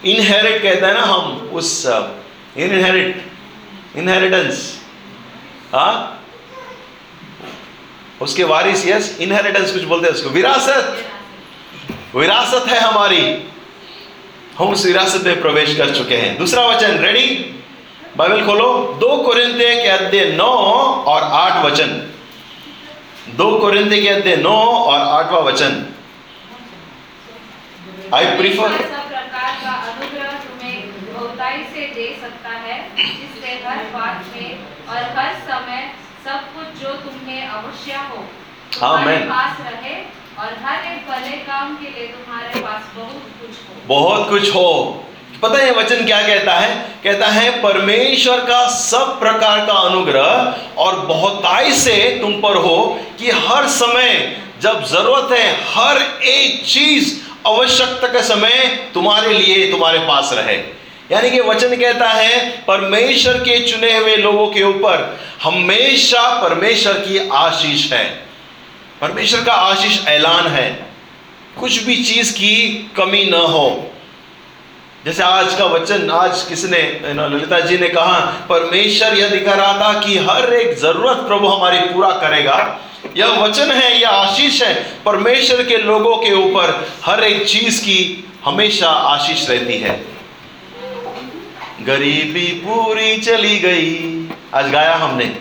इनहेरिट 0.04 0.62
कहते 0.62 0.86
हैं 0.86 0.94
ना 0.94 1.02
हम, 1.02 1.50
उस 1.52 1.86
इनहेरिट 2.56 3.26
इनहेरिटेंस 3.96 4.80
हाँ? 5.72 6.24
उसके 8.20 8.44
वारिस 8.44 8.86
यस 8.86 9.18
इनहेरिटेंस 9.20 9.72
कुछ 9.72 9.82
बोलते 9.82 10.06
हैं 10.06 10.14
उसको। 10.14 10.30
विरासत। 10.30 11.04
विरासत 12.16 12.64
है 12.68 12.80
हमारी। 12.80 13.48
हम 14.58 14.68
उस 14.68 14.84
विरासत 14.86 15.26
में 15.26 15.40
प्रवेश 15.40 15.76
कर 15.76 15.94
चुके 15.94 16.16
हैं। 16.16 16.36
दूसरा 16.38 16.62
वचन 16.66 16.98
रेडी 16.98 17.26
बाइबल 18.16 18.44
खोलो। 18.46 18.66
दो 19.00 19.16
कोरिंथे 19.22 19.70
के 19.82 19.88
अध्याय 19.88 20.24
नौ 20.32 20.50
और 21.12 21.22
आठ 21.38 21.64
वचन। 21.64 21.90
दो 23.36 23.48
कोरिंथे 23.58 24.00
के 24.02 24.08
अध्याय 24.08 24.36
नौ 24.36 24.56
और 24.90 25.00
आठवां 25.00 25.42
वचन। 25.42 25.72
आई 28.14 28.24
प्रीफर 28.36 28.68
सब 28.68 29.08
प्रकार 29.08 29.50
का 29.64 29.72
अनुग्रह 29.90 30.30
तुम्हें 30.44 30.76
बहुताई 31.14 31.58
से 31.74 31.86
दे 31.94 32.06
सकता 32.22 32.52
है 32.66 32.76
जिससे 32.96 33.50
हर 33.66 33.84
बात 33.94 34.18
में 34.36 34.48
बहुत 42.98 43.32
कुछ 43.40 43.50
हो। 43.50 43.74
बहुत 43.86 44.28
कुछ 44.28 44.54
हो। 44.54 45.04
पता 45.42 45.58
है 45.58 45.72
वचन 45.72 46.04
क्या 46.04 46.22
कहता 46.22 46.54
है? 46.54 46.86
कहता 47.04 47.26
है, 47.26 47.62
परमेश्वर 47.62 48.40
का 48.40 48.68
सब 48.68 49.20
प्रकार 49.20 49.66
का 49.66 49.72
अनुग्रह 49.72 50.56
और 50.76 51.06
बहुताई 51.06 51.72
से 51.72 52.18
तुम 52.20 52.32
पर 52.32 52.56
हो 52.56 53.00
कि 53.18 53.30
हर 53.30 53.66
समय 53.66 54.40
जब 54.62 54.84
ज़रूरत 54.84 55.38
है, 55.38 55.52
हर 55.52 56.22
एक 56.22 56.66
चीज़ 56.66 57.20
आवश्यकता 57.46 58.08
के 58.08 58.22
समय 58.22 58.88
तुम्हारे 58.94 59.38
लिए 59.38 59.70
तुम्हारे 59.70 59.98
पास 59.98 60.30
रहे। 60.32 60.56
यानी 61.12 61.30
कि 61.30 61.40
वचन 61.40 61.76
कहता 61.76 62.08
है, 62.08 62.64
परमेश्वर 62.66 63.34
के 63.34 63.70
चुने 63.70 63.98
हुए 63.98 64.16
लोगों 64.16 64.46
के 64.46 64.62
ऊपर 64.62 65.20
हमेशा 65.42 66.42
परमेश्वर 66.42 66.92
की 66.92 67.28
आशीष 67.32 67.92
है। 67.92 68.24
परमेश्वर 69.00 69.44
का 69.44 69.52
आशीष 69.52 70.06
ऐलान 70.06 70.46
है। 70.46 70.86
कुछ 71.60 71.82
भी 71.82 72.04
चीज़ 72.04 72.32
की 72.32 72.90
कमी 72.96 73.24
न 73.24 73.34
हो। 73.34 73.90
जैसे 75.04 75.22
आज 75.22 75.54
का 75.54 75.64
वचन, 75.64 76.10
आज 76.10 76.42
किसने 76.42 77.00
ललिता 77.04 77.60
जी 77.60 77.78
ने 77.78 77.88
कहा, 77.88 78.20
परमेश्वर 78.48 79.18
यह 79.18 79.28
दिखा 79.28 79.52
रहा 79.52 79.72
था 79.72 80.00
कि 80.00 80.18
हर 80.18 80.54
एक 80.54 80.78
ज़रूरत 80.78 81.16
प्रभु 81.16 81.48
हमारी 81.48 81.78
पूरा 81.78 82.10
करेगा। 82.10 82.80
यह 83.16 83.26
वचन 83.26 83.72
है, 83.72 84.00
यह 84.00 84.08
आशीष 84.08 84.62
है। 84.62 84.92
परमेश्वर 85.06 85.64
के 85.64 85.76
लोगों 85.76 86.16
के 86.16 86.32
ऊपर 86.32 86.92
हर 87.04 87.24
एक 87.24 87.48
चीज़ 87.48 87.82
की 87.82 88.28
हमेशा 88.44 88.90
आशीष 88.90 89.50
रहती 89.50 89.74
है। 89.78 90.04
गरीबी 91.80 92.46
पूरी 92.46 93.16
चली 93.16 93.58
गई। 93.58 94.24
आज 94.54 94.70
गाया 94.70 94.94
हमने। 94.94 95.36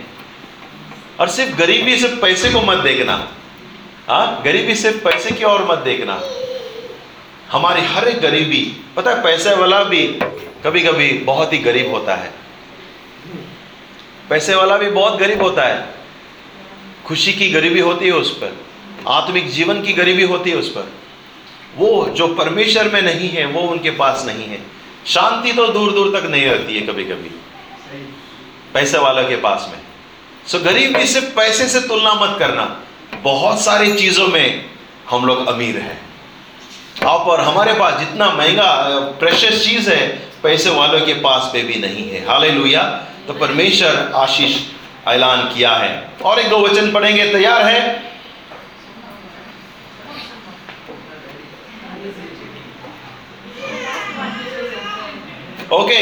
और 1.20 1.30
सिर्फ़ 1.30 1.56
गरीबी 1.56 1.98
सिर्फ़ 1.98 2.16
पैसे 2.16 2.50
को 2.50 2.62
मत 2.62 2.78
देखना। 2.78 3.28
हाँ 4.08 4.42
गरीबी 4.46 4.76
सिर्फ़ 4.76 5.04
पैसे 5.04 5.32
की 5.32 5.44
ओर 5.44 5.64
मत 5.64 5.80
देखना। 5.80 6.20
हमारी 7.52 7.82
हर 7.82 8.08
एक 8.08 8.20
गरीबी 8.22 8.62
पता 8.96 9.12
है 9.12 9.24
पैसे 9.24 9.56
वाला 9.56 9.84
भी 9.84 10.02
कभी 10.64 10.82
कभी 10.82 11.12
बहुत 11.20 11.54
ही 11.54 11.58
गरीब 11.58 11.92
होता 11.92 12.16
है। 12.16 12.32
पैसे 14.30 14.56
वाला 14.56 14.78
भी 14.78 14.90
बहुत 14.90 15.20
गरीब 15.20 15.42
होता 15.42 15.64
है। 15.64 15.88
खुशी 17.06 17.34
की 17.34 17.50
गरीबी 17.50 17.80
होती 17.80 18.06
है 18.06 18.12
उस 18.12 18.38
पर। 18.38 18.58
आत्मिक 19.08 19.50
जीवन 19.50 19.82
की 19.82 19.94
गरीबी 19.94 20.24
होती 20.24 20.50
है 20.50 20.56
उस 20.56 20.70
पर। 20.70 20.92
वो 21.78 22.06
जो 22.10 22.28
परमेश्वर 22.28 22.90
में 22.90 23.02
नहीं 23.02 23.30
है 23.30 23.46
वो 23.46 23.62
उनके 23.62 23.92
पास 23.92 24.24
नहीं 24.26 24.46
है। 24.46 24.62
शांति 25.06 25.54
तो 25.54 25.68
दूर 25.68 25.92
दूर 25.92 26.20
तक 26.20 26.26
नहीं 26.26 26.46
रहती 26.46 26.76
है 26.76 26.82
कभी 26.82 27.04
कभी 27.04 27.36
पैसे 28.74 28.98
वाला 28.98 29.24
के 29.24 29.36
पास 29.36 29.70
में। 29.72 29.82
सो 30.48 30.60
गरीबी 30.60 31.08
सिर्फ़ 31.08 31.36
पैसे 31.36 31.68
से 31.68 31.88
तुलना 31.88 32.14
मत 32.14 32.40
करना। 32.40 32.84
बहुत 33.24 33.62
सारी 33.62 33.94
चीज़ों 33.94 34.28
में 34.28 34.66
हम 35.10 35.26
लोग 35.26 35.48
अमीर 35.48 35.78
हैं। 35.78 36.00
आप 37.06 37.28
और 37.28 37.42
हमारे 37.42 37.74
पास 37.74 38.00
जितना 38.00 38.30
महँगा 38.30 38.72
प्रेशियस 39.20 39.64
चीज़ 39.66 39.90
है, 39.90 40.08
पैसे 40.44 40.70
वालों 40.70 41.00
के 41.02 41.14
पास 41.14 41.50
पे 41.54 41.64
भी 41.64 41.76
नहीं 41.76 42.10
है। 42.12 42.28
हाले 42.28 42.52
तो 43.28 43.34
परमेश्वर 43.34 44.12
आशीष 44.16 44.58
ऐलान 45.08 45.42
किया 45.54 45.72
है। 45.76 46.10
और 46.24 46.40
एक 46.40 46.50
दो 46.50 46.60
वचन 46.60 46.92
पढ़ेंगे। 46.92 47.32
तैयार 47.34 47.62
है? 47.62 48.14
ओके। 55.72 56.02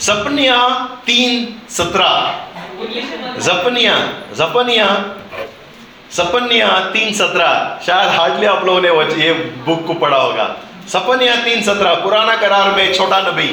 सपनिया 0.00 0.68
तीन 1.06 1.62
सत्रह। 1.68 2.44
जपनिया 3.38 3.96
जपनिया 4.32 4.86
सपनिया 6.10 6.68
तीन 6.90 7.12
सत्रह। 7.14 7.80
शायद 7.86 8.08
हार्डली 8.08 8.46
आप 8.46 8.64
लोगों 8.64 8.80
ने 8.80 8.88
ये 9.24 9.32
बुक 9.32 9.86
को 9.86 9.94
पढ़ा 9.94 10.16
होगा। 10.16 10.56
सपनिया 10.88 11.34
तीन 11.44 11.62
सत्रह, 11.62 11.94
पुराना 11.94 12.36
करार 12.36 12.76
में 12.76 12.94
छोटा 12.94 13.20
नबी। 13.20 13.48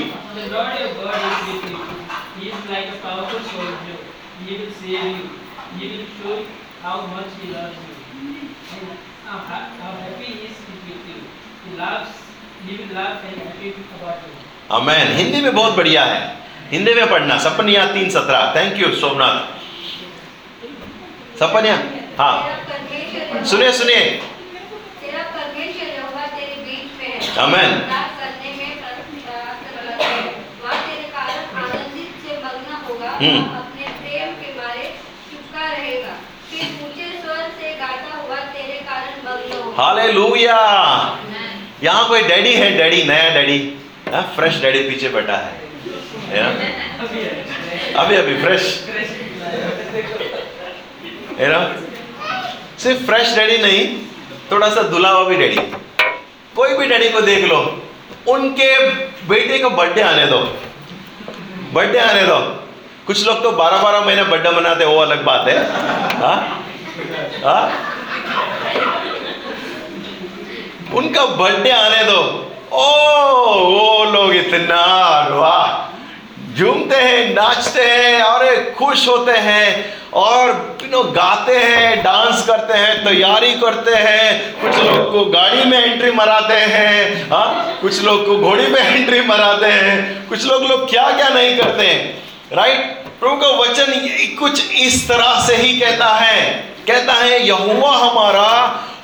अमेन 14.72 15.12
हिंदी 15.18 15.42
में 15.42 15.56
बहुत 15.56 15.74
बढ़िया 15.74 16.04
है। 16.04 16.38
हिंदी 16.72 16.94
में 16.94 17.10
पढ़ना। 17.10 17.38
सपनिया 17.38 17.86
तीन 17.86 18.10
सत्रह। 18.10 18.54
Thank 18.56 18.78
you 18.78 18.96
Somnath. 18.96 19.38
सपनिया 21.40 21.78
हाँ। 22.20 23.46
सुनिए 23.46 23.72
सुनिए। 23.72 23.96
है 23.96 24.02
है 24.02 24.22
होगा 32.88 33.10
हम्म। 33.10 33.42
वह 33.42 33.58
अपने 33.58 33.88
प्रेम 34.00 34.32
के 34.34 34.52
बारे 34.54 34.84
चुपका 35.32 35.66
रहेगा 35.72 36.14
फिर 36.52 36.86
ऊँचे 36.86 37.08
स्वर 37.22 37.50
से 37.60 37.74
गाता 37.76 38.18
हुआ 38.18 38.36
तेरे 38.36 38.80
कारण 38.90 39.14
मग्न 39.26 39.62
होगा 39.64 39.84
हालेलुया। 39.84 40.56
आमेन। 40.56 41.68
यहाँ 41.84 42.08
कोई 42.08 42.22
डैडी 42.24 42.54
है? 42.54 42.78
डैडी 42.78 43.04
नया 43.04 43.30
डैडी। 43.34 43.60
फ्रेश 44.36 44.62
डैडी 44.62 44.80
पीछे 44.90 45.10
बैठा 45.10 45.38
है? 45.38 45.52
अभी 47.04 48.16
अभी 48.16 48.16
अभी 48.16 48.38
फ्रेश। 48.42 48.84
You 51.38 51.48
know? 51.48 51.85
सिर्फ़ 52.86 53.06
फ्रेश 53.06 53.36
डैडी 53.36 53.58
नहीं 53.58 53.86
थोड़ा 54.52 54.70
सा 54.70 54.82
धुला 54.84 55.10
हुआ 55.10 55.24
भी 55.24 55.36
डैडी 55.36 55.56
कोई 56.56 56.74
भी 56.74 56.86
डैडी 56.86 57.10
को 57.10 57.22
देख 57.22 57.46
लो, 57.46 57.58
उनके 58.28 58.68
बेटे 59.30 59.58
का 59.60 59.70
बर्थडे 59.70 60.02
आने 60.02 60.26
दो। 60.26 60.40
बर्थडे 61.74 62.00
आने 62.00 62.24
दो। 62.24 62.38
कुछ 63.08 63.26
लोग 63.28 63.42
तो 63.44 63.52
बारह 63.52 63.78
बारह 63.78 64.02
महीने 64.02 64.24
बर्थडे 64.24 64.50
मनाते 64.50 64.86
वो 64.86 65.00
अलग 65.00 65.24
बात 65.24 65.48
है। 65.48 65.58
हाँ? 66.20 66.38
हाँ? 67.46 67.66
उनका 70.94 71.26
बर्थडे 71.26 71.72
आने 71.72 72.04
दो। 72.04 72.22
ओ, 72.72 72.86
वो 73.66 74.06
लोग 74.12 74.36
इतना, 74.36 74.82
वाह। 75.36 75.95
झूमते 76.58 76.96
हैं, 76.96 77.34
नाचते 77.34 77.82
हैं 77.82 78.22
और 78.22 78.74
खुश 78.78 79.08
होते 79.08 79.32
हैं 79.32 79.94
और 80.14 80.78
नो 80.92 81.04
गाते 81.04 81.56
हैं 81.56 82.04
डांस 82.04 82.46
करते 82.48 82.74
हैं, 82.74 83.04
तैयारी 83.04 83.52
करते 83.54 83.96
हैं। 83.96 84.62
कुछ 84.62 84.84
लोग 84.84 85.12
को 85.12 85.26
गाड़ी 85.26 85.66
में 85.66 85.78
एंट्री 85.86 86.12
मराते 86.12 86.54
हैं 86.54 87.30
हाँ? 87.30 87.78
कुछ 87.82 88.02
लोग 88.04 88.26
को 88.26 88.38
घोड़ी 88.38 88.68
में 88.68 88.80
एंट्री 88.82 89.22
मराते 89.22 89.68
हैं। 89.68 90.28
कुछ 90.30 90.46
लोग 90.46 90.64
लोग 90.64 90.90
क्या 90.90 91.10
क्या 91.12 91.30
नहीं 91.30 91.58
करते 91.58 91.88
हैं 91.88 92.24
राइट 92.54 93.04
प्रभु 93.20 93.36
का 93.36 93.48
वचन 93.48 94.36
कुछ 94.40 94.72
इस 94.72 95.08
तरह 95.08 95.40
से 95.48 95.56
ही 95.56 95.80
कहता 95.80 96.14
है। 96.16 96.42
कहता 96.88 97.14
है 97.14 97.48
यहुआ 97.48 97.96
हमारा, 97.98 98.50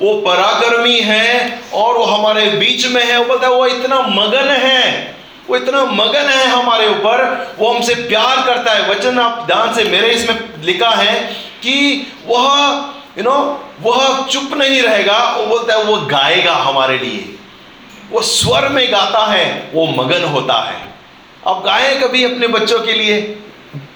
वो 0.02 0.14
पराक्रमी 0.22 1.00
है 1.00 1.60
और 1.74 1.98
वो 1.98 2.04
हमारे 2.06 2.46
बीच 2.46 2.88
में 2.88 3.04
है। 3.04 3.18
वो 3.18 3.26
बोलता 3.26 3.48
है, 3.48 3.54
वो 3.54 3.66
इतना 3.68 4.02
मगन 4.02 4.50
है। 4.60 5.16
वो 5.52 5.58
इतना 5.58 5.86
मगन 5.86 6.30
है 6.30 6.48
हमारे 6.48 6.88
ऊपर, 6.88 7.48
वो 7.60 7.74
हमसे 7.74 7.96
प्यार 7.96 8.46
करता 8.46 8.72
है। 8.72 8.90
वचन 8.90 9.20
आप 9.20 9.44
ध्यान 9.48 9.74
से 9.74 9.84
मेरे 9.84 10.08
इसमें 10.08 10.64
लिखा 10.64 10.90
है 10.90 11.24
कि 11.34 12.08
वह 12.28 12.76
यू 13.18 13.24
नो 13.24 13.64
वह 13.82 14.26
चुप 14.26 14.54
नहीं 14.54 14.82
रहेगा, 14.82 15.36
वो 15.38 15.46
बोलता 15.46 15.76
है, 15.76 15.84
वो 15.84 15.98
गाएगा 15.98 16.54
हमारे 16.54 16.98
लिए। 16.98 17.36
वो 18.12 18.22
स्वर 18.22 18.70
में 18.70 18.92
गाता 18.92 19.26
है, 19.26 19.70
वो 19.74 19.88
मगन 19.88 20.24
होता 20.24 20.54
है। 20.54 20.76
आप 21.48 21.64
गाएँ 21.66 22.00
कभी 22.00 22.24
अपने 22.24 22.48
बच्चों 22.48 22.80
के 22.80 22.94
लिए? 22.94 23.42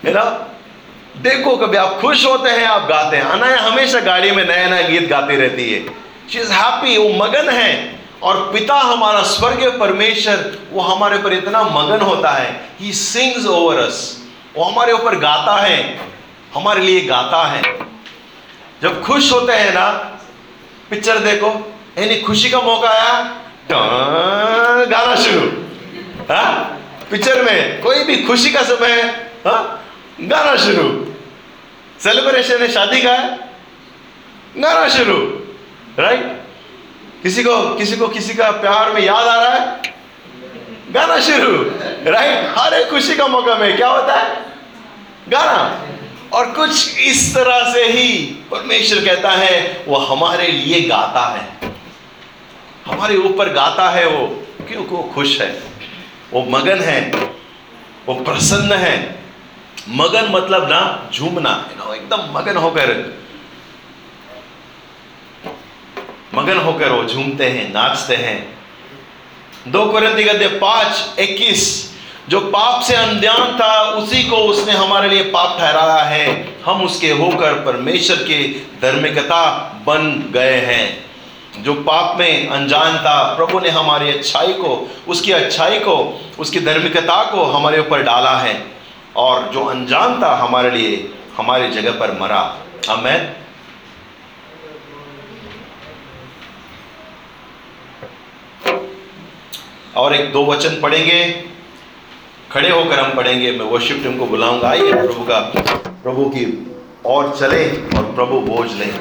है 0.05 0.13
ना? 0.13 0.55
देखो 1.17 1.57
कभी 1.57 1.77
आप 1.77 1.97
खुश 2.01 2.25
होते 2.25 2.49
हैं, 2.49 2.65
आप 2.65 2.87
गाते 2.89 3.17
हैं। 3.17 3.23
अनाया 3.23 3.57
हमेशा 3.57 3.99
गाड़ी 3.99 4.31
में 4.31 4.47
नया 4.47 4.69
नया 4.69 4.81
गीत 4.81 5.09
गाती 5.09 5.35
रहती 5.35 5.73
है। 5.73 5.85
शी 6.33 6.39
इज़ 6.39 6.51
हैप्पी 6.51 6.97
वो 6.97 7.25
मगन 7.25 7.49
है। 7.49 7.94
और 8.23 8.51
पिता 8.53 8.75
हमारा 8.75 9.21
स्वर्गीय 9.23 9.69
परमेश्वर, 9.69 10.57
वो 10.71 10.81
हमारे 10.81 11.17
ऊपर 11.17 11.33
इतना 11.33 11.63
मगन 11.63 12.01
होता 12.01 12.31
है। 12.31 12.69
ही 12.79 12.91
सिंग्स 12.93 13.45
ओवर 13.47 13.79
अस 13.79 14.23
वो 14.55 14.63
हमारे 14.63 14.93
ऊपर 14.93 15.15
गाता 15.15 15.55
है। 15.57 15.99
हमारे 16.53 16.81
लिए 16.81 17.01
गाता 17.01 17.43
है। 17.45 17.61
जब 18.81 19.01
खुश 19.03 19.31
होते 19.31 19.53
हैं 19.53 19.73
ना, 19.73 19.87
पिक्चर 20.89 21.17
देखो, 21.17 21.47
यानी 21.97 22.19
खुशी 22.19 22.49
का 22.49 22.59
मौका 22.61 22.89
आया 22.89 23.41
गाना 24.85 25.15
शुरू। 25.15 25.47
पिक्चर 27.11 27.43
में 27.43 27.81
कोई 27.81 28.03
भी 28.03 28.17
खुशी 28.23 28.49
का 28.49 28.61
समय 28.63 29.01
हाँ 29.47 29.85
गाना 30.21 30.55
शुरू। 30.55 31.05
सेलिब्रेशन 31.99 32.61
है, 32.61 32.67
शादी 32.71 33.01
का 33.01 33.11
है, 33.11 33.37
गाना 34.57 34.87
शुरू। 34.89 35.17
राइट 35.99 36.44
किसी 37.25 37.43
को 37.43 37.75
किसी 37.75 37.97
को, 37.97 38.07
किसी 38.07 38.33
का 38.33 38.51
प्यार 38.51 38.91
में 38.91 39.01
याद 39.01 39.25
आ 39.25 39.43
रहा 39.43 39.53
है? 39.53 39.93
गाना 40.91 41.19
शुरू 41.19 41.63
राइट 42.11 42.53
हर 42.57 42.73
एक 42.73 42.89
खुशी 42.89 43.15
का 43.15 43.27
मौका 43.27 43.55
में, 43.55 43.77
क्या 43.77 43.87
होता 43.87 44.13
है? 44.13 44.45
गाना। 45.29 45.85
और 46.33 46.51
कुछ 46.51 46.97
इस 46.97 47.35
तरह 47.35 47.73
से 47.73 47.85
ही 47.85 48.17
परमेश्वर 48.51 49.05
कहता 49.05 49.31
है 49.31 49.83
वो 49.87 49.97
हमारे 49.97 50.47
लिए 50.47 50.81
गाता 50.81 51.25
है। 51.35 51.73
हमारे 52.85 53.17
ऊपर 53.17 53.49
गाता 53.49 53.89
है 53.89 54.07
वो, 54.07 54.43
क्योंकि 54.67 54.95
वो 54.95 55.11
खुश 55.15 55.41
है। 55.41 55.63
वो 56.31 56.45
मगन 56.49 56.79
है। 56.79 57.11
वो 58.05 58.13
प्रसन्न 58.13 58.73
है। 58.73 59.19
मगन 59.89 60.27
मतलब 60.31 60.69
ना, 60.69 61.09
झूमना 61.13 61.69
एकदम 61.95 62.39
मगन 62.39 62.57
होकर 62.57 63.17
मगन 66.45 66.57
होकर 66.57 66.89
वो 66.89 67.05
झूमते 67.05 67.45
हैं, 67.45 67.73
नाचते 67.73 68.15
हैं। 68.15 68.57
दो 69.67 69.85
कुरंती 69.85 70.23
गद्य 70.23 70.47
पाँच, 70.47 71.19
इक्कीस, 71.19 71.91
जो 72.29 72.39
पाप 72.39 72.81
से 72.81 72.95
अनजान 72.95 73.57
था, 73.57 73.83
उसी 73.83 74.23
को 74.23 74.35
उसने 74.35 74.73
हमारे 74.73 75.09
लिए 75.09 75.23
पाप 75.23 75.57
ठहराया 75.59 76.03
है। 76.03 76.55
हम 76.65 76.81
उसके 76.81 77.09
होकर 77.09 77.53
परमेश्वर 77.53 78.15
के 78.15 78.47
धार्मिकता 78.53 79.71
बन 79.87 80.31
गए 80.33 80.55
हैं। 80.55 81.05
जो 81.63 81.73
पाप 81.73 82.17
में 82.19 82.47
अनजान 82.47 82.97
था, 82.97 83.35
प्रभु 83.35 83.59
ने 83.59 83.69
हमारी 83.69 84.09
अच्छाई 84.09 84.53
को, 84.53 84.91
उसकी 85.07 85.31
अच्छाई 85.31 85.79
को, 85.79 86.21
उसकी 86.39 86.59
धर्मिकता 86.59 87.23
को 87.23 87.43
हमारे 87.43 87.79
ऊपर 87.79 88.03
डाला 88.03 88.37
है। 88.37 88.63
और 89.15 89.51
जो 89.53 89.65
अनजान 89.65 90.21
था, 90.21 90.35
हमारे 90.35 90.71
लिए, 90.71 91.13
हमारी 91.37 91.69
जगह 91.69 91.91
पर 91.91 92.17
मरा। 92.21 92.57
अमेन 92.89 93.44
और 99.97 100.15
एक 100.15 100.31
दो 100.33 100.45
वचन 100.45 100.79
पढ़ेंगे, 100.81 101.19
खड़े 102.51 102.69
होकर 102.69 102.99
हम 102.99 103.15
पढ़ेंगे। 103.17 103.51
मैं 103.51 103.65
वर्शिप 103.65 104.03
टीम 104.03 104.17
को 104.17 104.25
बुलाऊँगा, 104.25 104.69
आइए, 104.69 104.91
प्रभु 104.93 105.23
का, 105.23 105.39
प्रभु 106.03 106.25
की 106.29 106.45
और 107.05 107.35
चले 107.37 107.65
और 107.97 108.11
प्रभु 108.15 108.39
बोझ 108.41 108.71
लें। 108.71 108.91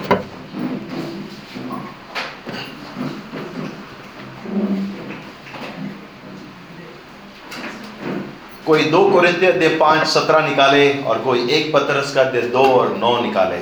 कोई 8.67 8.85
दो 8.85 9.09
कोरिंथिय 9.11 9.51
दे 9.53 9.69
पाँच, 9.77 10.07
सत्रह 10.07 10.47
निकाले 10.49 10.93
और 11.03 11.19
कोई 11.19 11.51
एक 11.53 11.73
पत्रस 11.75 12.15
का 12.15 12.23
दे 12.25 12.41
दो 12.41 12.63
और 12.75 12.97
नौ 12.97 13.21
निकाले। 13.23 13.59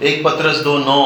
एक 0.00 0.22
पत्रस 0.24 0.58
दो 0.64 0.76
नौ। 0.78 1.00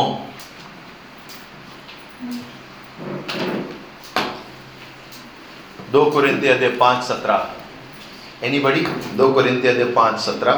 दो 5.93 6.05
कोरिंथिय 6.11 6.53
दे 6.59 6.69
पाँच 6.79 7.03
सत्रह। 7.05 8.47
एनी 8.47 8.59
बड़ी 8.61 8.81
दो 9.17 9.33
कोरिंथिय 9.35 9.73
दे 9.75 9.85
पाँच 9.99 10.21
सत्रह। 10.21 10.57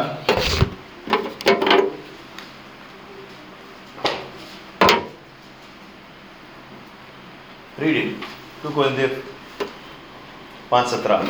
रीड 7.81 8.15
टू 8.63 8.71
कोरिंथिय 8.71 9.07
पाँच 10.71 10.87
सत्रह 10.91 11.29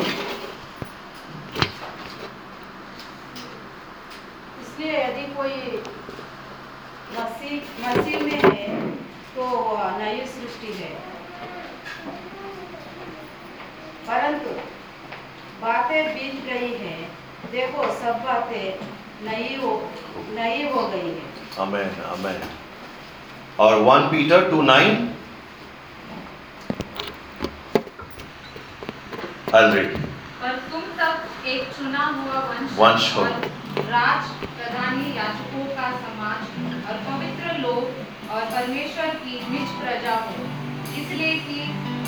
इसलिए 4.61 4.91
यदि 5.03 5.25
कोई 5.35 5.55
मसीह 7.17 7.55
मसीह 7.83 8.19
में 8.23 8.39
है 8.43 8.65
तो 9.35 9.43
वह 9.43 9.97
नई 9.97 10.25
सृष्टि 10.27 10.71
है 10.79 10.89
परंतु 14.07 14.49
बातें 15.97 16.15
बीत 16.15 16.43
गई 16.45 16.71
हैं 16.79 17.51
देखो 17.51 17.83
सब 17.99 18.17
बातें 18.23 18.65
नई 19.25 19.55
हो 19.61 19.71
नई 20.35 20.63
हो 20.71 20.87
गई 20.87 21.11
है 21.11 21.35
Amen. 21.63 21.93
Amen. 22.07 22.41
और 23.59 23.75
1 23.85 24.03
Peter 24.11 24.37
2 24.49 24.59
9. 24.65 24.97
I'll 29.53 29.71
read. 29.77 29.95
पर 30.41 30.59
तुम 30.71 30.83
तब 30.99 31.47
एक 31.53 31.71
चुना 31.77 32.03
हुआ 32.17 32.41
वंश 32.49 32.77
वंश 32.79 33.09
हो। 33.15 33.23
राज 33.89 34.29
प्रधानी 34.43 35.15
याजकों 35.17 35.65
का 35.79 35.89
समाज 36.03 36.53
और 36.89 37.01
पवित्र 37.09 37.57
लोग 37.65 38.29
और 38.35 38.45
परमेश्वर 38.53 39.15
की 39.25 39.39
निज 39.49 39.73
प्रजा 39.81 40.15
हो 40.27 40.45
इसलिए 41.01 41.33
कि 41.47 41.59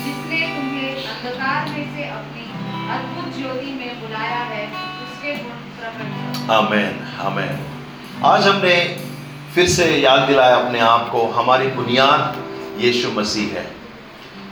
जिसने 0.04 0.40
तुम्हें 0.54 1.04
अंधकार 1.06 1.68
में 1.72 1.94
से 1.96 2.08
अपनी 2.20 2.49
अद्भुत 2.90 3.38
ज्योति 3.38 3.70
आमेन 6.50 7.18
आमेन। 7.20 7.58
आज 8.24 8.48
हमने 8.48 9.00
फिर 9.54 9.68
से 9.68 9.96
याद 9.98 10.20
दिलाया 10.20 10.56
अपने 10.56 10.80
आप 10.80 11.10
को, 11.10 11.26
हमारी 11.26 11.66
बुनियाद 11.66 12.36
यीशु 12.80 13.10
मसीह 13.10 13.58
है। 13.58 13.70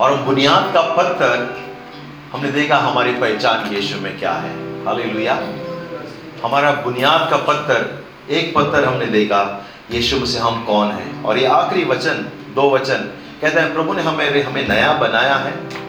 और 0.01 0.16
बुनियाद 0.16 0.74
का 0.74 0.80
पत्थर 0.80 1.61
हमने 2.32 2.51
देखा 2.51 2.76
हमारी 2.76 3.12
पहचान 3.12 3.74
यीशु 3.74 4.01
में 4.01 4.18
क्या 4.18 4.32
है। 4.32 4.84
हालेलुया। 4.84 5.34
हमारा 6.45 6.70
बुनियाद 6.70 7.30
का 7.30 7.36
पत्थर, 7.36 8.05
एक 8.30 8.55
पत्थर 8.55 8.84
हमने 8.84 9.07
देखा, 9.07 9.66
यीशु 9.91 10.26
से 10.26 10.39
हम 10.39 10.64
कौन 10.64 10.91
हैं? 10.91 11.24
और 11.24 11.39
ये 11.39 11.47
आखिरी 11.47 11.84
वचन, 11.84 12.28
दो 12.55 12.70
वचन, 12.70 12.99
कहते 13.41 13.61
हैं, 13.61 13.74
प्रभु 13.74 13.93
ने 13.93 14.03
हमें 14.03 14.43
हमें 14.43 14.68
नया 14.68 14.93
बनाया 14.93 15.36
है 15.36 15.88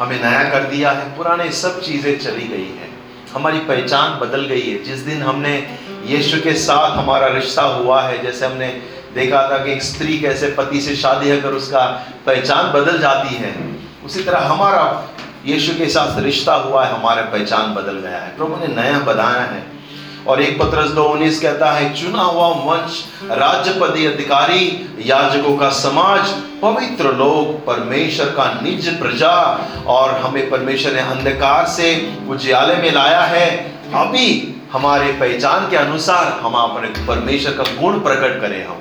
हमें 0.00 0.22
नया 0.22 0.50
कर 0.50 0.64
दिया 0.64 0.90
है, 0.90 1.16
पुराने 1.16 1.52
सब 1.52 1.80
चीज़ें 1.80 2.18
चली 2.18 2.48
गई 2.48 2.64
हैं। 2.64 2.98
हमारी 3.34 3.58
पहचान 3.58 4.20
बदल 4.20 4.44
गई 4.44 4.70
है। 4.70 4.82
जिस 4.82 4.98
दिन 4.98 5.22
हमने 5.22 5.76
यीशु 6.04 6.40
के 6.40 6.54
साथ 6.54 6.96
हमारा 6.96 7.26
रिश्ता 7.26 7.62
हुआ 7.62 8.02
है, 8.02 8.22
जैसे 8.22 8.46
हमने 8.46 8.82
देखा 9.14 9.50
था 9.50 9.64
कि 9.64 9.72
एक 9.72 9.82
स्त्री 9.82 10.18
कैसे 10.18 10.48
पति 10.48 10.80
से 10.80 10.96
शादी 10.96 11.30
अगर 11.30 11.48
उसका 11.48 12.06
पहचान 12.26 12.72
बदल 12.72 12.98
जाती 12.98 13.34
है, 13.34 13.78
उसी 14.04 14.22
तरह 14.22 14.38
हमारा 14.38 15.08
यीशु 15.46 15.72
के 15.78 15.86
साथ 15.86 16.20
रिश्ता 16.20 16.54
हुआ 16.54 16.86
है, 16.86 16.94
हमारा 16.94 17.22
पहचान 17.22 17.74
बदल 17.74 17.98
गया 17.98 18.18
है। 18.18 18.36
प्रभु 18.36 18.56
ने 18.56 18.82
नया 18.82 18.98
बनाया 18.98 19.40
है। 19.40 19.79
और 20.26 20.42
एक 20.42 20.62
पत्रस 20.62 20.90
दो 20.90 21.04
उन्नीस 21.04 21.40
कहता 21.40 21.70
है, 21.70 21.94
चुना 21.94 22.22
हुआ 22.22 22.48
वंश 22.48 23.04
राज्यपति 23.24 24.06
अधिकारी, 24.06 24.90
याजकों 24.98 25.56
का 25.56 25.70
समाज, 25.70 26.28
पवित्र 26.62 27.12
लोग, 27.12 27.66
परमेश्वर 27.66 28.26
का 28.26 28.60
निज 28.62 28.98
प्रजा, 28.98 29.66
और 29.86 30.10
हमें 30.14 30.50
परमेश्वर 30.50 30.92
ने 30.92 31.00
अंधकार 31.00 31.66
से 31.66 32.12
उजियाले 32.28 32.76
में 32.76 32.92
लाया 32.92 33.20
है। 33.20 33.72
अभी 33.94 34.54
हमारे 34.72 35.12
पहचान 35.12 35.70
के 35.70 35.76
अनुसार 35.76 36.40
हम 36.42 36.54
अपने 36.54 37.06
परमेश्वर 37.06 37.52
का 37.52 37.80
गुण 37.80 38.00
प्रकट 38.00 38.40
करें 38.40 38.66
हम। 38.66 38.76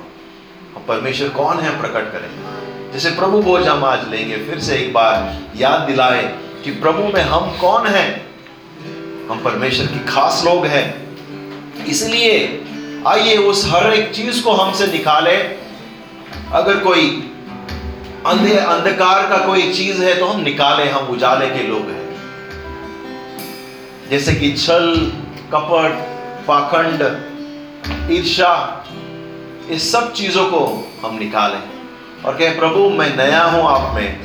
परमेश्वर 0.87 1.29
कौन 1.29 1.59
है 1.59 1.81
प्रकट 1.81 2.11
करें। 2.11 2.29
जैसे 2.93 3.09
प्रभु 3.09 3.41
बोझ 3.41 3.67
हम 3.67 3.85
आज 3.85 4.09
लेंगे, 4.09 4.35
फिर 4.35 4.59
से 4.59 4.75
एक 4.75 4.93
बार 4.93 5.35
याद 5.55 5.79
दिलाए 5.79 6.35
कि 6.63 6.71
प्रभु 6.71 7.03
में 7.03 7.21
हम 7.21 7.57
कौन 7.61 7.87
हैं? 7.87 8.27
हम 9.29 9.41
परमेश्वर 9.43 9.85
की 9.85 9.99
खास 9.99 10.43
लोग 10.45 10.65
हैं। 10.65 11.08
इसलिए 11.89 12.63
आइए 13.07 13.35
उस 13.37 13.65
हर 13.69 13.93
एक 13.93 14.11
चीज़ 14.15 14.43
को 14.43 14.51
हमसे 14.51 14.87
निकाले। 14.87 15.35
अगर 16.53 16.79
कोई 16.79 17.07
अंधे 18.25 18.55
अंधकार 18.57 19.29
का 19.29 19.37
कोई 19.45 19.71
चीज़ 19.73 20.01
है 20.03 20.19
तो 20.19 20.25
हम 20.25 20.41
निकाले, 20.41 20.89
हम 20.89 21.07
उजाले 21.07 21.47
के 21.49 21.63
लोग 21.63 21.89
हैं। 21.89 22.07
जैसे 24.09 24.33
कि 24.33 24.51
छल, 24.53 24.95
कपट, 25.53 25.91
पाखंड 26.47 27.01
ईर्षा 28.11 28.53
इस 29.69 29.91
सब 29.91 30.13
चीज़ों 30.13 30.45
को 30.45 30.65
हम 31.05 31.17
निकालें। 31.17 31.61
और 32.25 32.37
कहें, 32.37 32.57
प्रभु, 32.57 32.89
मैं 32.89 33.15
नया 33.17 33.43
हूँ 33.43 33.63
आप 33.63 33.95
में। 33.95 34.19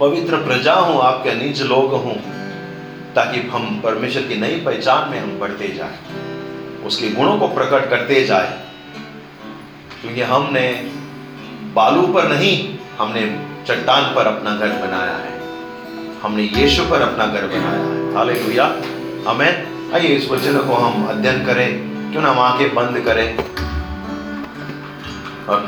पवित्र 0.00 0.36
प्रजा 0.36 0.74
हूँ, 0.74 1.00
आपके 1.02 1.34
निज 1.34 1.62
लोग 1.62 1.92
हूँ। 1.94 2.16
ताकि 3.14 3.40
हम 3.40 3.80
परमेश्वर 3.84 4.22
की 4.22 4.36
नई 4.36 4.56
पहचान 4.56 5.10
में 5.10 5.20
हम 5.20 5.38
बढ़ते 5.38 5.68
जाएँ, 5.68 5.98
उसके 6.84 7.08
गुणों 7.10 7.38
को 7.38 7.48
प्रकट 7.48 7.90
करते 7.90 8.24
जाए। 8.24 8.60
क्योंकि 10.00 10.22
हमने 10.22 10.90
बालू 11.74 12.02
पर 12.02 12.28
नहीं, 12.28 12.78
हमने 12.98 13.46
चट्टान 13.66 14.14
पर 14.14 14.26
अपना 14.26 14.56
घर 14.56 14.68
बनाया 14.68 15.16
है। 15.16 15.40
हमने 16.22 16.42
यीशु 16.42 16.84
पर 16.84 17.02
अपना 17.02 17.26
घर 17.26 17.46
बनाया 17.46 17.84
है। 17.84 18.14
हालेलुया। 18.14 18.64
हमें 19.30 19.52
आइए 19.94 20.08
इस 20.08 20.30
वचन 20.30 20.58
को 20.58 20.74
हम 20.74 21.06
अध्ययन 21.06 21.46
करें। 21.46 21.70
क्यों 22.12 22.22
ना 22.22 22.30
हम 22.30 22.38
आँखें 22.38 22.74
बंद 22.74 23.00
करें 23.00 23.36
और 25.46 25.66